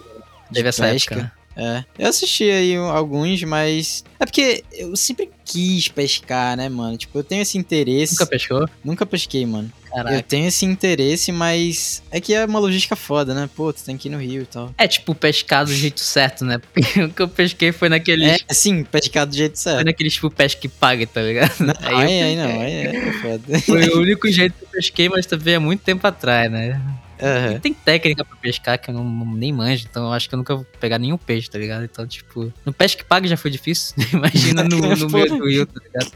[0.50, 1.14] de Teve essa pesca.
[1.14, 1.32] época.
[1.56, 1.84] É.
[1.98, 4.04] Eu assisti aí alguns, mas.
[4.20, 6.96] É porque eu sempre quis pescar, né, mano?
[6.98, 8.12] Tipo, eu tenho esse interesse.
[8.12, 8.68] Nunca pescou?
[8.84, 9.72] Nunca pesquei, mano.
[9.86, 10.22] Eu Caraca.
[10.24, 12.02] tenho esse interesse, mas.
[12.10, 13.48] É que é uma logística foda, né?
[13.56, 14.74] Pô, tu tem que ir no rio e tal.
[14.76, 16.58] É tipo pescar do jeito certo, né?
[16.74, 18.26] Porque o que eu pesquei foi naquele.
[18.26, 19.86] É, sim, pescar do jeito Foi certo.
[19.86, 21.54] naquele tipo pesca que paga, tá ligado?
[21.80, 23.60] Aí, aí, eu aí não, aí é foda.
[23.60, 26.78] Foi o único jeito que eu pesquei, mas também há muito tempo atrás, né?
[27.18, 29.04] E tem técnica pra pescar que eu não,
[29.34, 31.84] nem manjo, então eu acho que eu nunca vou pegar nenhum peixe, tá ligado?
[31.84, 33.94] Então, tipo, no pesca que paga já foi difícil.
[34.12, 36.12] Imagina no, no meio do rio, tá ligado?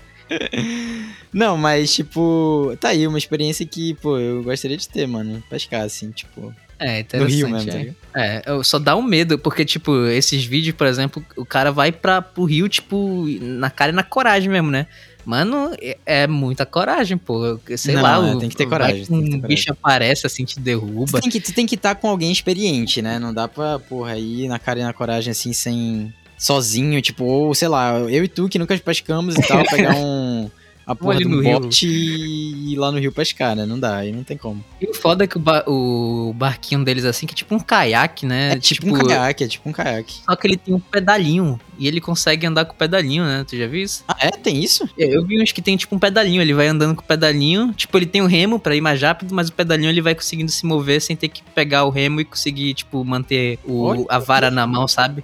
[1.32, 5.42] Não, mas, tipo, tá aí uma experiência que, pô, eu gostaria de ter, mano.
[5.50, 7.34] Pescar, assim, tipo, É, no interessante.
[7.34, 8.42] rio mesmo, tá é.
[8.44, 12.22] É, só dá um medo, porque, tipo, esses vídeos, por exemplo, o cara vai pra,
[12.22, 14.86] pro rio, tipo, na cara e na coragem mesmo, né?
[15.24, 17.58] Mano, é, é muita coragem, pô.
[17.76, 19.40] Sei Não, lá, é, o- tem que ter coragem, que que ter Um coragem.
[19.48, 21.20] bicho aparece assim, te Tu derruba.
[21.20, 23.18] tem que tu tem que estar com alguém experiente, né?
[23.18, 26.12] Não dá pra, porra, ir na cara e na coragem, assim, sem...
[26.38, 30.50] Sozinho, tipo, ou, sei lá, eu e tu que nunca pescamos e tal, pegar um...
[30.90, 33.64] A porra de um bote e ir lá no rio pescar, né?
[33.64, 34.64] Não dá, aí não tem como.
[34.80, 37.60] E o foda é que o, ba- o barquinho deles, assim, que é tipo um
[37.60, 38.52] caiaque, né?
[38.54, 40.14] É tipo, um caiaque, é tipo um caiaque.
[40.28, 41.60] Só que ele tem um pedalinho.
[41.78, 43.44] E ele consegue andar com o pedalinho, né?
[43.48, 44.04] Tu já viu isso?
[44.08, 44.30] Ah, é?
[44.32, 44.88] Tem isso?
[44.98, 46.42] Eu eu vi uns que tem tipo um pedalinho.
[46.42, 47.72] Ele vai andando com o pedalinho.
[47.72, 50.50] Tipo, ele tem o remo pra ir mais rápido, mas o pedalinho ele vai conseguindo
[50.50, 54.04] se mover sem ter que pegar o remo e conseguir, tipo, manter o, Olha.
[54.08, 55.22] a vara na mão, sabe?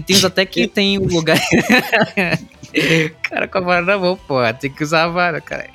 [0.00, 1.38] E tem uns até que tem o lugar.
[3.22, 4.36] cara, com a vara na mão, pô.
[4.58, 5.68] Tem que usar a vara, cara.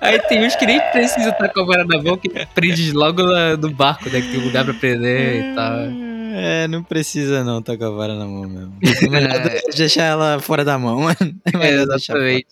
[0.00, 3.22] Aí tem uns que nem precisa estar com a vara na mão, que prende logo
[3.22, 4.20] lá no barco, né?
[4.20, 5.72] Que tem um lugar pra prender e tal.
[6.36, 8.78] É, não precisa não tá com a vara na mão mesmo.
[8.80, 9.32] É melhor
[9.76, 11.16] deixar ela fora da mão, mano.
[11.60, 12.46] É, exatamente.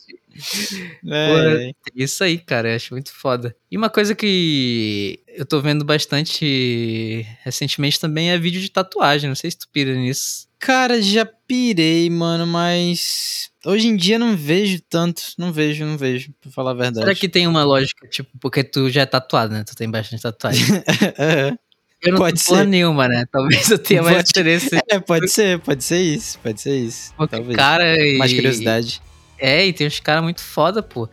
[1.07, 1.73] É.
[1.73, 3.55] Pô, isso aí, cara, eu acho muito foda.
[3.71, 9.29] E uma coisa que eu tô vendo bastante recentemente também é vídeo de tatuagem.
[9.29, 10.49] Não sei se tu pira nisso.
[10.63, 15.21] Cara, já pirei, mano, mas hoje em dia não vejo tanto.
[15.37, 17.05] Não vejo, não vejo, pra falar a verdade.
[17.05, 19.65] Será que tem uma lógica, tipo, porque tu já é tatuado, né?
[19.65, 20.65] Tu tem bastante tatuagem.
[21.19, 21.53] é.
[22.01, 22.67] Eu não pode tenho ser.
[22.67, 23.25] nenhuma, né?
[23.33, 24.71] Talvez eu tenha mais interesse.
[24.89, 27.13] É, pode ser, pode ser isso, pode ser isso.
[27.17, 27.57] Porque, talvez.
[27.57, 27.97] cara.
[28.17, 29.03] Mais curiosidade.
[29.41, 31.09] É, e tem uns caras muito foda, pô.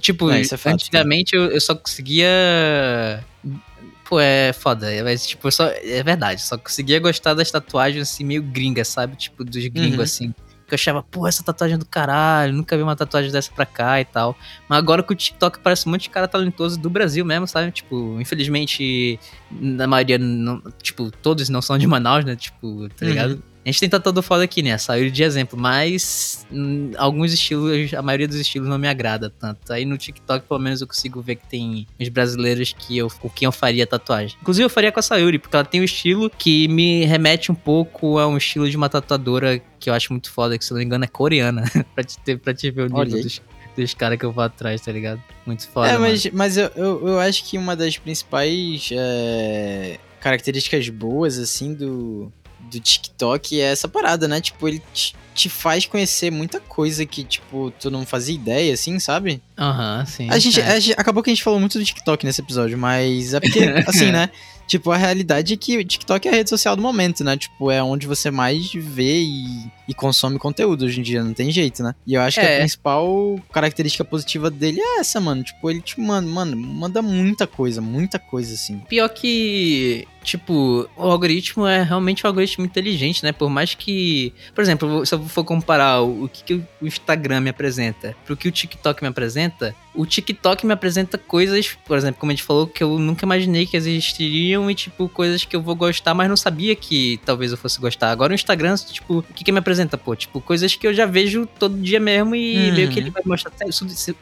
[0.00, 3.24] Tipo, é, é fato, antigamente eu, eu, só conseguia.
[4.08, 5.66] Pô, é foda, mas tipo, só.
[5.66, 9.14] É verdade, só conseguia gostar das tatuagens assim, meio gringas, sabe?
[9.16, 10.02] Tipo, dos gringos uhum.
[10.02, 10.34] assim.
[10.66, 13.66] Que eu achava, pô, essa tatuagem é do caralho, nunca vi uma tatuagem dessa pra
[13.66, 14.34] cá e tal.
[14.66, 17.70] Mas agora com o TikTok parece um monte de cara talentoso do Brasil mesmo, sabe?
[17.70, 22.34] Tipo, infelizmente, na maioria, não, tipo, todos não são de Manaus, né?
[22.34, 23.32] Tipo, tá ligado?
[23.32, 23.42] Uhum.
[23.68, 24.78] A gente tem tatuador foda aqui, né?
[24.78, 29.70] Saiu de exemplo, mas hum, alguns estilos, a maioria dos estilos não me agrada tanto.
[29.70, 33.28] Aí no TikTok, pelo menos, eu consigo ver que tem os brasileiros que eu, com
[33.28, 34.38] quem eu faria tatuagem.
[34.40, 37.54] Inclusive, eu faria com a Sayuri, porque ela tem um estilo que me remete um
[37.54, 40.78] pouco a um estilo de uma tatuadora que eu acho muito foda, que se não
[40.78, 41.64] me engano é coreana,
[41.94, 43.42] pra, te ter, pra te ver o nível dos,
[43.76, 45.22] dos caras que eu vou atrás, tá ligado?
[45.44, 45.90] Muito foda.
[45.90, 51.74] É, mas, mas eu, eu, eu, acho que uma das principais é, características boas, assim,
[51.74, 52.32] do,
[52.70, 54.40] do TikTok é essa parada, né?
[54.40, 58.98] Tipo, ele te, te faz conhecer muita coisa que, tipo, tu não fazia ideia, assim,
[58.98, 59.42] sabe?
[59.56, 60.30] Aham, uhum, sim.
[60.30, 60.66] A gente, é.
[60.66, 63.60] a gente, acabou que a gente falou muito do TikTok nesse episódio, mas é porque,
[63.86, 64.30] assim, né?
[64.68, 67.36] Tipo, a realidade é que o TikTok é a rede social do momento, né?
[67.36, 71.50] Tipo, é onde você mais vê e, e consome conteúdo hoje em dia, não tem
[71.50, 71.94] jeito, né?
[72.06, 72.42] E eu acho é.
[72.42, 72.58] que a é.
[72.58, 75.42] principal característica positiva dele é essa, mano.
[75.42, 78.78] Tipo, ele te manda, mano, manda muita coisa, muita coisa, assim.
[78.80, 83.32] Pior que tipo, o algoritmo é realmente um algoritmo inteligente, né?
[83.32, 87.50] Por mais que, por exemplo, se eu for comparar o que, que o Instagram me
[87.50, 92.30] apresenta pro que o TikTok me apresenta, o TikTok me apresenta coisas, por exemplo, como
[92.30, 95.74] a gente falou, que eu nunca imaginei que existiriam e, tipo, coisas que eu vou
[95.74, 98.12] gostar, mas não sabia que talvez eu fosse gostar.
[98.12, 100.14] Agora o Instagram, tipo, o que, que me apresenta, pô?
[100.14, 102.74] Tipo, coisas que eu já vejo todo dia mesmo e uhum.
[102.74, 103.50] meio que ele vai mostrar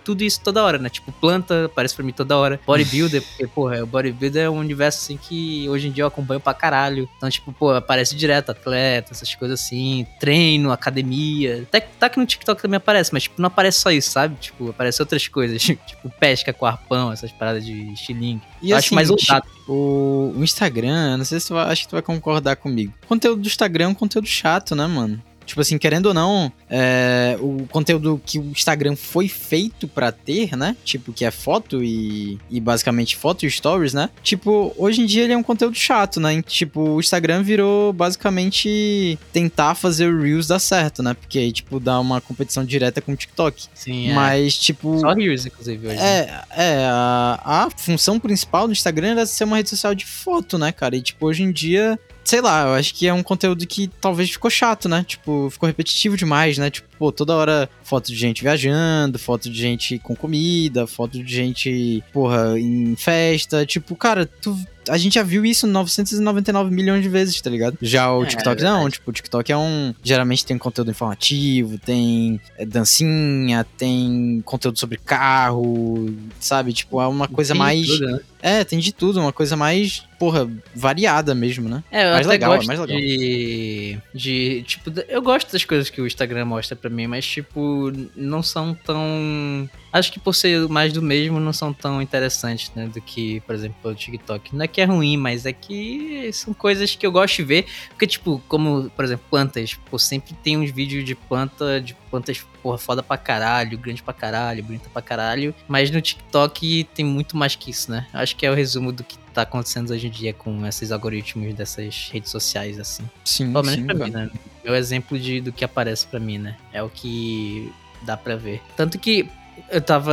[0.02, 0.88] tudo isso toda hora, né?
[0.88, 2.58] Tipo, planta aparece pra mim toda hora.
[2.66, 6.40] Bodybuilder, porque, porra, o bodybuilder é um universo assim que hoje em dia eu acompanho
[6.40, 7.06] pra caralho.
[7.18, 11.64] Então, tipo, pô, aparece direto atleta, essas coisas assim, treino, academia.
[11.68, 14.36] Até tá que no TikTok também aparece, mas, tipo, não aparece só isso, sabe?
[14.40, 18.42] Tipo, aparece outras coisas, tipo, pesca com arpão, essas paradas de estilingue.
[18.62, 19.46] E eu assim, acho mais ousado.
[19.66, 22.92] O, o Instagram, não sei se tu vai, acho que tu vai concordar comigo.
[23.04, 25.22] O conteúdo do Instagram é um conteúdo chato, né, mano?
[25.46, 30.56] Tipo assim, querendo ou não, é, o conteúdo que o Instagram foi feito para ter,
[30.56, 30.76] né?
[30.84, 34.10] Tipo, que é foto e, e basicamente foto e stories, né?
[34.22, 36.42] Tipo, hoje em dia ele é um conteúdo chato, né?
[36.42, 41.14] Tipo, o Instagram virou basicamente tentar fazer o Reels dar certo, né?
[41.14, 43.66] Porque aí, tipo, dá uma competição direta com o TikTok.
[43.74, 44.14] Sim, é.
[44.14, 44.98] Mas, tipo.
[44.98, 45.98] Só Reels, inclusive, hoje.
[45.98, 46.42] É, né?
[46.50, 50.72] é a, a função principal do Instagram era ser uma rede social de foto, né,
[50.72, 50.96] cara?
[50.96, 54.30] E, tipo, hoje em dia sei lá, eu acho que é um conteúdo que talvez
[54.30, 55.04] ficou chato, né?
[55.06, 56.70] Tipo, ficou repetitivo demais, né?
[56.70, 61.34] Tipo, pô, toda hora foto de gente viajando, foto de gente com comida, foto de
[61.34, 63.64] gente, porra, em festa.
[63.64, 64.56] Tipo, cara, tu,
[64.88, 67.76] a gente já viu isso 999 milhões de vezes, tá ligado?
[67.82, 69.94] Já o é, TikTok é não, tipo, o TikTok é um.
[70.02, 76.72] Geralmente tem conteúdo informativo, tem é, dancinha, tem conteúdo sobre carro, sabe?
[76.72, 77.86] Tipo, é uma coisa tem mais.
[77.86, 78.20] Tudo, né?
[78.42, 81.82] É, tem de tudo, uma coisa mais, porra, variada mesmo, né?
[81.90, 82.96] É, eu mais legal, gosto mais legal.
[82.96, 84.62] De, de.
[84.62, 88.74] Tipo, eu gosto das coisas que o Instagram mostra pra mim, mas, tipo, não são
[88.74, 89.68] tão.
[89.92, 92.86] Acho que por ser mais do mesmo, não são tão interessantes, né?
[92.86, 94.54] Do que, por exemplo, o TikTok.
[94.54, 97.66] Não é que é ruim, mas é que são coisas que eu gosto de ver.
[97.88, 99.74] Porque, tipo, como, por exemplo, plantas.
[99.90, 104.12] Pô, sempre tem uns vídeos de planta, de plantas, porra, foda pra caralho, grande pra
[104.12, 105.54] caralho, bonita pra caralho.
[105.66, 108.06] Mas no TikTok tem muito mais que isso, né?
[108.12, 111.54] Acho que é o resumo do que tá acontecendo hoje em dia com esses algoritmos
[111.54, 113.04] dessas redes sociais, assim.
[113.24, 114.30] Sim, Pelo menos sim, pra mim, né?
[114.64, 116.56] É o exemplo de, do que aparece para mim, né?
[116.72, 117.72] É o que
[118.02, 118.62] dá pra ver.
[118.76, 119.28] Tanto que
[119.70, 120.12] eu tava.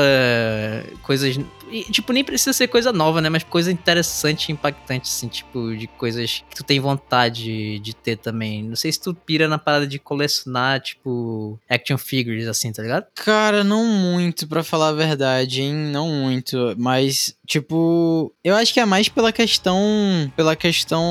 [1.01, 1.39] Coisas
[1.73, 3.29] e, tipo, nem precisa ser coisa nova, né?
[3.29, 8.17] Mas coisa interessante e impactante, assim, tipo, de coisas que tu tem vontade de ter
[8.17, 8.63] também.
[8.63, 13.07] Não sei se tu pira na parada de colecionar, tipo, action figures, assim, tá ligado?
[13.15, 15.73] Cara, não muito, para falar a verdade, hein?
[15.73, 16.75] Não muito.
[16.77, 20.31] Mas, tipo, eu acho que é mais pela questão.
[20.35, 21.03] Pela questão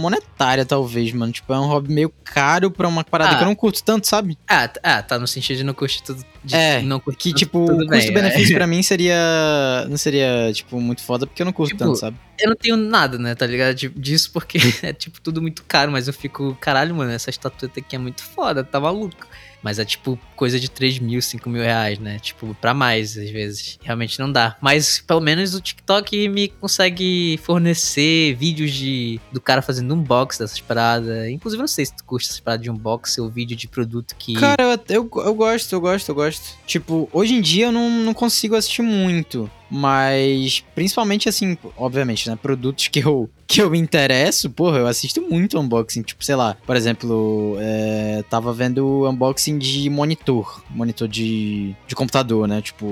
[0.00, 1.32] monetária, talvez, mano.
[1.32, 3.36] Tipo, é um hobby meio caro pra uma parada ah.
[3.36, 4.38] que eu não curto tanto, sabe?
[4.48, 6.24] Ah, ah, tá no sentido de não curtir tudo.
[6.44, 8.56] De é, não curtir que, tipo, o custo-benefício é.
[8.56, 12.16] pra mim seria não seria, tipo, muito foda porque eu não curto Tipo, tanto, sabe?
[12.38, 13.74] Eu não tenho nada, né, tá ligado?
[13.74, 17.80] Tipo, disso porque é, tipo, tudo muito caro, mas eu fico, caralho, mano, essa estatueta
[17.80, 19.26] aqui é muito foda, tá maluco.
[19.64, 22.18] Mas é tipo coisa de 3 mil, 5 mil reais, né?
[22.18, 23.78] Tipo, pra mais, às vezes.
[23.82, 24.58] Realmente não dá.
[24.60, 30.60] Mas pelo menos o TikTok me consegue fornecer vídeos de do cara fazendo unbox dessas
[30.60, 31.28] paradas.
[31.28, 34.14] Inclusive, eu não sei se tu curte essas paradas de unbox ou vídeo de produto
[34.18, 34.34] que.
[34.34, 36.58] Cara, eu, eu, eu gosto, eu gosto, eu gosto.
[36.66, 39.50] Tipo, hoje em dia eu não, não consigo assistir muito.
[39.76, 42.38] Mas, principalmente assim, obviamente, né?
[42.40, 46.02] Produtos que eu, que eu me interesso, porra, eu assisto muito unboxing.
[46.02, 50.62] Tipo, sei lá, por exemplo, é, tava vendo unboxing de monitor.
[50.70, 52.62] Monitor de, de computador, né?
[52.62, 52.86] Tipo,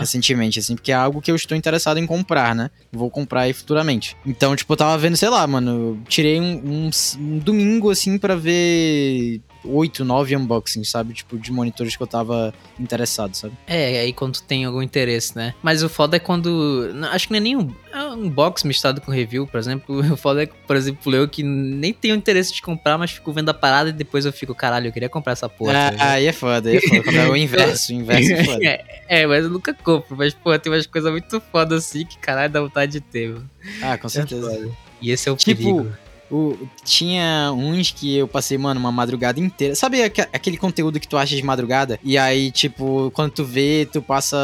[0.00, 2.68] recentemente, assim, porque é algo que eu estou interessado em comprar, né?
[2.92, 4.16] Vou comprar aí futuramente.
[4.26, 6.90] Então, tipo, eu tava vendo, sei lá, mano, tirei um, um,
[7.20, 11.14] um domingo, assim, pra ver oito, nove unboxings, sabe?
[11.14, 13.54] Tipo, de monitores que eu tava interessado, sabe?
[13.66, 15.54] É, aí quando tem algum interesse, né?
[15.62, 16.90] Mas o foda é quando.
[16.94, 19.98] não, Acho que não é nem um, é um box misturado com review, por exemplo.
[20.08, 23.48] O foda é, por exemplo, eu que nem tenho interesse de comprar, mas fico vendo
[23.50, 25.94] a parada e depois eu fico, caralho, eu queria comprar essa porra.
[25.98, 27.02] ah, aí é foda, aí é foda.
[27.02, 28.64] Quando é o inverso, o inverso é foda.
[28.66, 30.16] é, é, mas eu nunca compro.
[30.16, 33.50] Mas, pô, tem umas coisas muito foda assim que caralho dá vontade de ter, mano.
[33.82, 34.50] Ah, com certeza.
[34.50, 34.70] foda.
[35.00, 35.92] E esse é o Tipo, perigo.
[36.30, 39.74] O, tinha uns que eu passei, mano, uma madrugada inteira.
[39.74, 41.98] Sabe aque- aquele conteúdo que tu acha de madrugada?
[42.04, 44.36] E aí, tipo, quando tu vê, tu passa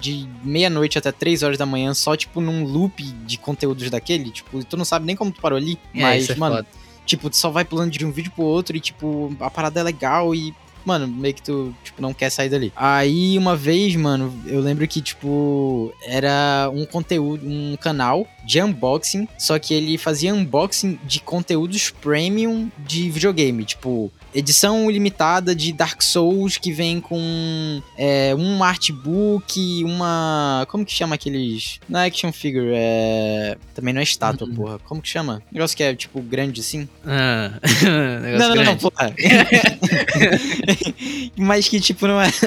[0.00, 4.30] de meia-noite até três horas da manhã só, tipo, num loop de conteúdos daquele.
[4.30, 5.78] Tipo, tu não sabe nem como tu parou ali.
[5.94, 6.68] É, mas, é mano, foda.
[7.04, 9.82] tipo, tu só vai pulando de um vídeo pro outro e, tipo, a parada é
[9.82, 10.54] legal e.
[10.84, 12.72] Mano, meio que tu, tipo, não quer sair dali.
[12.74, 19.28] Aí, uma vez, mano, eu lembro que, tipo, era um conteúdo, um canal de unboxing,
[19.38, 26.02] só que ele fazia unboxing de conteúdos premium de videogame, tipo, edição limitada de Dark
[26.02, 30.66] Souls que vem com é, um artbook, uma.
[30.68, 31.78] Como que chama aqueles.
[31.88, 33.56] Não é action figure, é.
[33.74, 34.54] Também não é estátua, Uhum.
[34.54, 34.78] porra.
[34.80, 35.42] Como que chama?
[35.52, 36.88] Negócio que é, tipo, grande assim.
[37.06, 37.52] Ah,
[38.22, 38.80] negócio Não, não, não, grande.
[38.80, 39.14] porra.
[41.36, 42.30] Mas que, tipo, não é.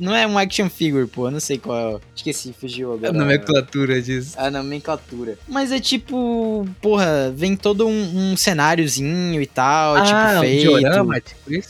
[0.00, 1.28] Não é um action figure, pô.
[1.28, 2.00] eu Não sei qual é.
[2.16, 3.12] Esqueci, fugiu A agora.
[3.12, 4.34] nomenclatura disso.
[4.36, 5.38] A nomenclatura.
[5.46, 10.60] Mas é tipo, porra, vem todo um, um cenáriozinho e tal, tipo, um feito.
[10.62, 11.20] diorama,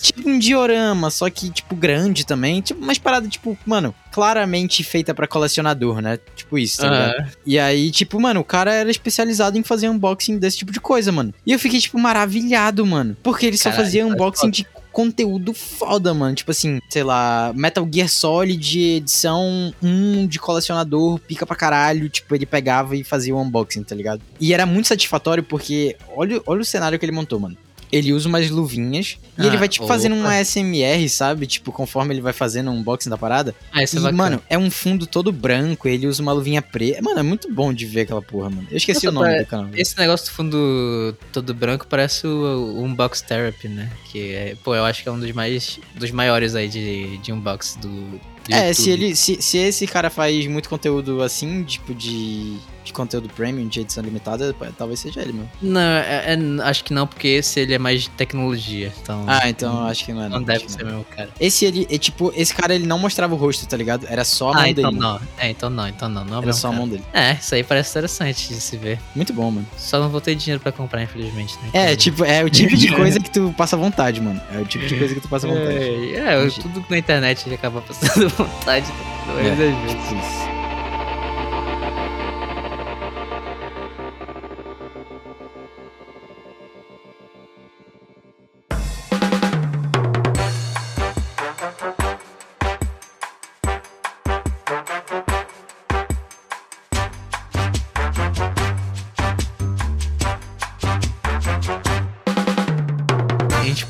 [0.01, 2.61] tipo um diorama, só que, tipo, grande também.
[2.61, 6.19] Tipo, umas paradas, tipo, mano, claramente feita pra colecionador, né?
[6.35, 7.15] Tipo isso, tá ligado?
[7.21, 10.81] Ah, E aí, tipo, mano, o cara era especializado em fazer unboxing desse tipo de
[10.81, 11.35] coisa, mano.
[11.45, 13.17] E eu fiquei, tipo, maravilhado, mano.
[13.23, 16.35] Porque ele só Caralho, fazia faz unboxing de conteúdo foda, mano.
[16.35, 22.09] Tipo assim, sei lá, Metal Gear Solid edição 1 de colecionador, pica pra caralho.
[22.09, 24.23] Tipo, ele pegava e fazia o unboxing, tá ligado?
[24.41, 27.59] E era muito satisfatório porque olha, olha o cenário que ele montou, mano.
[27.93, 29.95] Ele usa umas luvinhas e Ah, ele vai, tipo, opa.
[29.95, 31.47] fazendo uma SMR, sabe?
[31.47, 33.55] Tipo, conforme ele vai fazendo o unboxing da parada.
[33.73, 34.17] ah, isso é E, bacana.
[34.23, 37.01] mano, é um fundo todo branco, ele usa uma luvinha preta.
[37.03, 38.67] Mano, é muito bom de ver aquela porra, mano.
[38.71, 39.69] Eu esqueci Nossa, o nome pare- do canal.
[39.75, 43.91] Esse negócio do fundo todo branco parece o, Unbox Therapy, né?
[44.11, 47.33] Que é, pô, eu acho que é um dos mais dos maiores aí de, de
[47.33, 48.21] unbox do, do
[48.51, 49.15] É, se ele.
[49.17, 52.57] Se, se esse cara faz muito conteúdo assim, tipo de.
[52.87, 55.49] De conteúdo premium, de edição limitada, talvez seja ele, meu.
[55.61, 58.93] Não, é- é- acho que não, porque esse ele é mais de tecnologia.
[59.03, 60.29] Então, Ah, então acho que não é.
[60.29, 60.91] não acho deve ser não.
[60.91, 61.29] mesmo, cara.
[61.41, 64.07] Esse ele, é tipo, esse cara ele não mostrava o rosto, tá ligado?
[64.09, 65.01] Era só a mão Ah, então dele.
[65.03, 65.21] não.
[65.39, 66.25] É, então não, então não.
[66.25, 67.03] Não é Era só a mão dele.
[67.13, 68.99] É, isso aí parece interessante de se ver.
[69.15, 69.67] Muito bom, mano.
[69.77, 71.71] Só não vou ter dinheiro pra comprar, infelizmente, né?
[71.73, 74.41] É, tipo, é o tipo de coisa que tu passa vontade, mano.
[74.55, 75.77] É o tipo de coisa que tu passa vontade.
[76.15, 78.87] É, é, tudo na internet ele acaba passando vontade.
[79.27, 80.56] Maioria É,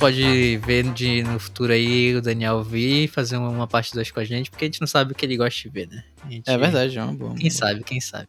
[0.07, 4.21] pode ver de, no futuro aí o Daniel vir fazer uma, uma parte 2 com
[4.21, 6.05] a gente, porque a gente não sabe o que ele gosta de ver, né?
[6.29, 7.35] Gente- É verdade, é uma boa.
[7.35, 8.29] Quem sabe, quem sabe.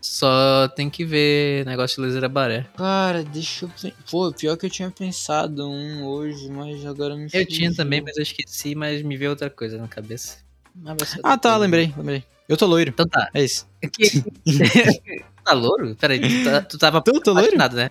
[0.00, 2.66] Só tem que ver negócio de laser baré.
[2.76, 3.92] Cara, deixa eu.
[4.10, 8.16] Pô, pior que eu tinha pensado um hoje, mas agora me Eu tinha também, mas
[8.16, 10.38] eu esqueci, mas me veio outra coisa na cabeça.
[10.84, 11.58] Outra Ah, tá, coisa.
[11.58, 12.24] lembrei, lembrei.
[12.48, 12.90] Eu tô loiro.
[12.90, 13.28] Então tá.
[13.34, 13.66] É isso.
[15.44, 15.96] Tá louro?
[15.96, 17.46] Peraí, tu, tá, tu tava Tô, tô loiro?
[17.56, 17.90] platinado, né?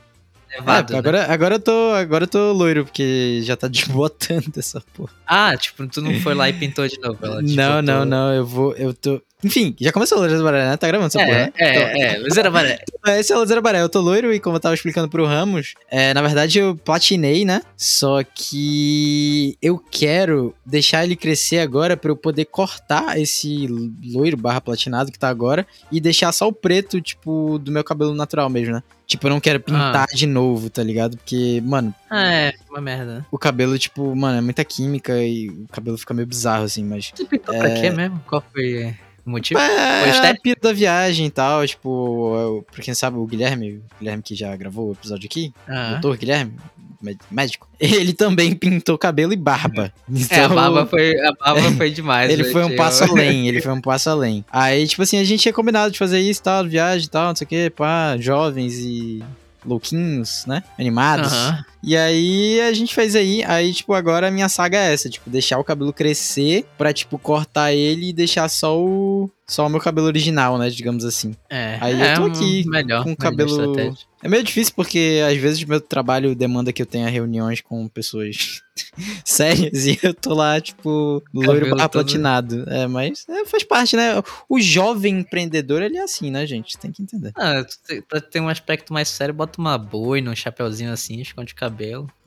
[0.58, 0.98] É, né?
[0.98, 5.12] agora, agora, eu tô, agora eu tô loiro, porque já tá desbotando essa porra.
[5.26, 7.18] Ah, tipo, tu não foi lá e pintou de novo.
[7.22, 9.22] Ela, tipo, não, tô- não, não, eu vou, eu tô...
[9.44, 10.78] Enfim, já começou o Loiro Amarelo, né?
[10.78, 11.54] Tá gravando essa é, porra, né?
[11.58, 12.80] É, é, Luzeira Baré.
[13.20, 13.86] Esse é o Loiro Amarelo.
[13.86, 17.46] Eu tô loiro e como eu tava explicando pro Ramos, é, na verdade eu platinei,
[17.46, 17.62] né?
[17.78, 23.68] Só que eu quero deixar ele crescer agora pra eu poder cortar esse
[24.04, 28.16] loiro barra platinado que tá agora e deixar só o preto, tipo, do meu cabelo
[28.16, 28.84] natural mesmo, né?
[29.06, 30.16] Tipo, eu não quero pintar Ah.
[30.16, 31.16] de novo, tá ligado?
[31.16, 33.26] Porque, mano, Ah, é, uma merda.
[33.32, 37.12] o cabelo, tipo, mano, é muita química e o cabelo fica meio bizarro, assim, mas.
[37.12, 38.20] Tu pintou pra quê mesmo?
[38.28, 38.94] Qual foi
[39.28, 39.60] o motivo?
[39.60, 40.44] Foi É, a estético?
[40.44, 44.36] pira da viagem e tal, tipo, eu- pra quem sabe, o Guilherme, o Guilherme que
[44.36, 45.92] já gravou o episódio aqui, Ah.
[46.00, 46.54] doutor Guilherme,
[47.02, 49.94] mé- médico, ele também pintou cabelo e barba.
[50.30, 52.32] É, a Então, barba foi, a barba foi demais.
[52.32, 52.78] Ele né, foi um tio?
[52.78, 54.44] passo além, ele foi um passo além.
[54.52, 57.28] Aí, tipo assim, a gente tinha combinado de fazer isso e tal, viagem e tal,
[57.30, 59.24] não sei o que, pá, jovens e
[59.66, 60.64] louquinhos, né?
[60.80, 61.34] Animados.
[61.34, 61.66] Aham.
[61.88, 65.30] E aí a gente fez aí, aí tipo, agora a minha saga é essa, tipo,
[65.30, 69.80] deixar o cabelo crescer pra, tipo, cortar ele e deixar só o só o meu
[69.80, 71.34] cabelo original, né, digamos assim.
[71.50, 73.96] É, Aí é eu tô um aqui melhor, com o cabelo-.
[74.22, 78.62] É meio difícil porque às vezes meu trabalho demanda que eu tenha reuniões com pessoas
[79.24, 82.66] sérias e eu tô lá, tipo, loiro todo- platinado.
[82.68, 84.22] É, mas é, faz parte, né?
[84.50, 86.78] O jovem empreendedor, ele é assim, né, gente?
[86.78, 87.32] Tem que entender.
[87.38, 87.64] Ah,
[88.10, 91.77] pra ter um aspecto mais sério, bota uma boina, um chapeuzinho assim, esconde o cabelo.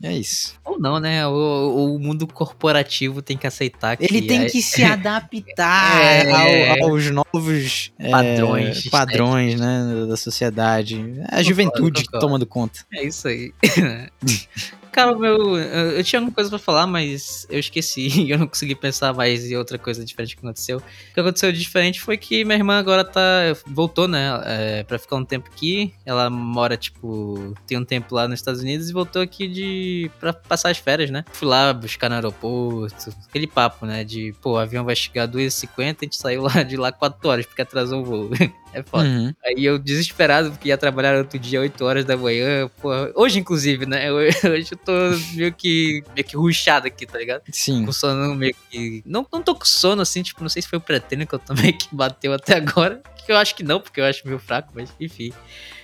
[0.01, 0.55] É isso.
[0.65, 1.25] Ou não, né?
[1.27, 4.03] O, o mundo corporativo tem que aceitar que.
[4.05, 6.69] Ele tem é- que se adaptar É.
[6.81, 11.03] ao- aos novos é, Padrões padrões né, da sociedade.
[11.31, 12.19] É a juventude concordo.
[12.25, 12.79] tomando conta.
[12.93, 13.53] É isso aí.
[14.91, 15.57] Cara, meu.
[15.57, 18.09] Eu tinha alguma coisa pra falar, mas eu esqueci.
[18.29, 20.77] Eu não consegui pensar mais em outra coisa diferente que aconteceu.
[20.77, 23.21] O que aconteceu de diferente foi que minha irmã agora tá.
[23.65, 24.41] Voltou, né?
[24.45, 25.93] É, pra ficar um tempo aqui.
[26.05, 27.55] Ela mora, tipo.
[27.65, 30.11] Tem um tempo lá nos Estados Unidos e voltou aqui de.
[30.19, 31.23] pra passar as férias, né?
[31.31, 33.15] Fui lá buscar no aeroporto.
[33.29, 34.03] Aquele papo, né?
[34.03, 37.45] De, pô, o avião vai chegar 2h50 a gente saiu lá de lá 4 horas
[37.45, 38.29] porque atrasou o voo.
[38.73, 39.03] É foda.
[39.07, 39.33] Uhum.
[39.43, 42.69] Aí eu desesperado, porque ia trabalhar outro dia, 8 horas da manhã.
[42.81, 44.09] Porra, hoje, inclusive, né?
[44.11, 44.91] Hoje eu tô
[45.33, 47.41] meio que, meio que ruxado aqui, tá ligado?
[47.51, 47.85] Sim.
[47.85, 49.03] Com sono meio que.
[49.05, 51.39] Não, não tô com sono assim, tipo, não sei se foi o pretendo que eu
[51.39, 53.01] tomei que bateu até agora.
[53.25, 55.31] Que eu acho que não, porque eu acho meio fraco, mas enfim.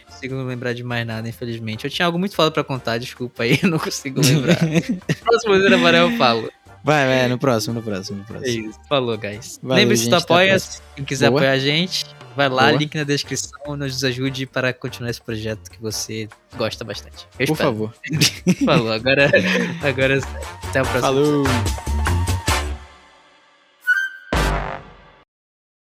[0.05, 1.85] Não consigo lembrar de mais nada, infelizmente.
[1.85, 4.57] Eu tinha algo muito foda pra contar, desculpa aí, eu não consigo lembrar.
[5.23, 6.49] Próximo vez amarelo eu falo.
[6.83, 8.69] Vai, vai, no próximo, no próximo, no É próximo.
[8.69, 8.79] isso.
[8.87, 9.59] Falou, guys.
[9.61, 10.57] Valeu, Lembre-se do a Apoia,
[10.95, 11.41] quem quiser Boa.
[11.41, 12.05] apoiar a gente,
[12.37, 12.77] vai lá, Boa.
[12.77, 17.27] link na descrição, nos ajude para continuar esse projeto que você gosta bastante.
[17.39, 17.69] Eu Por espero.
[17.71, 17.93] favor.
[18.63, 19.31] Falou, agora,
[19.81, 20.19] agora
[20.69, 21.01] até o próximo.
[21.01, 21.86] Falou.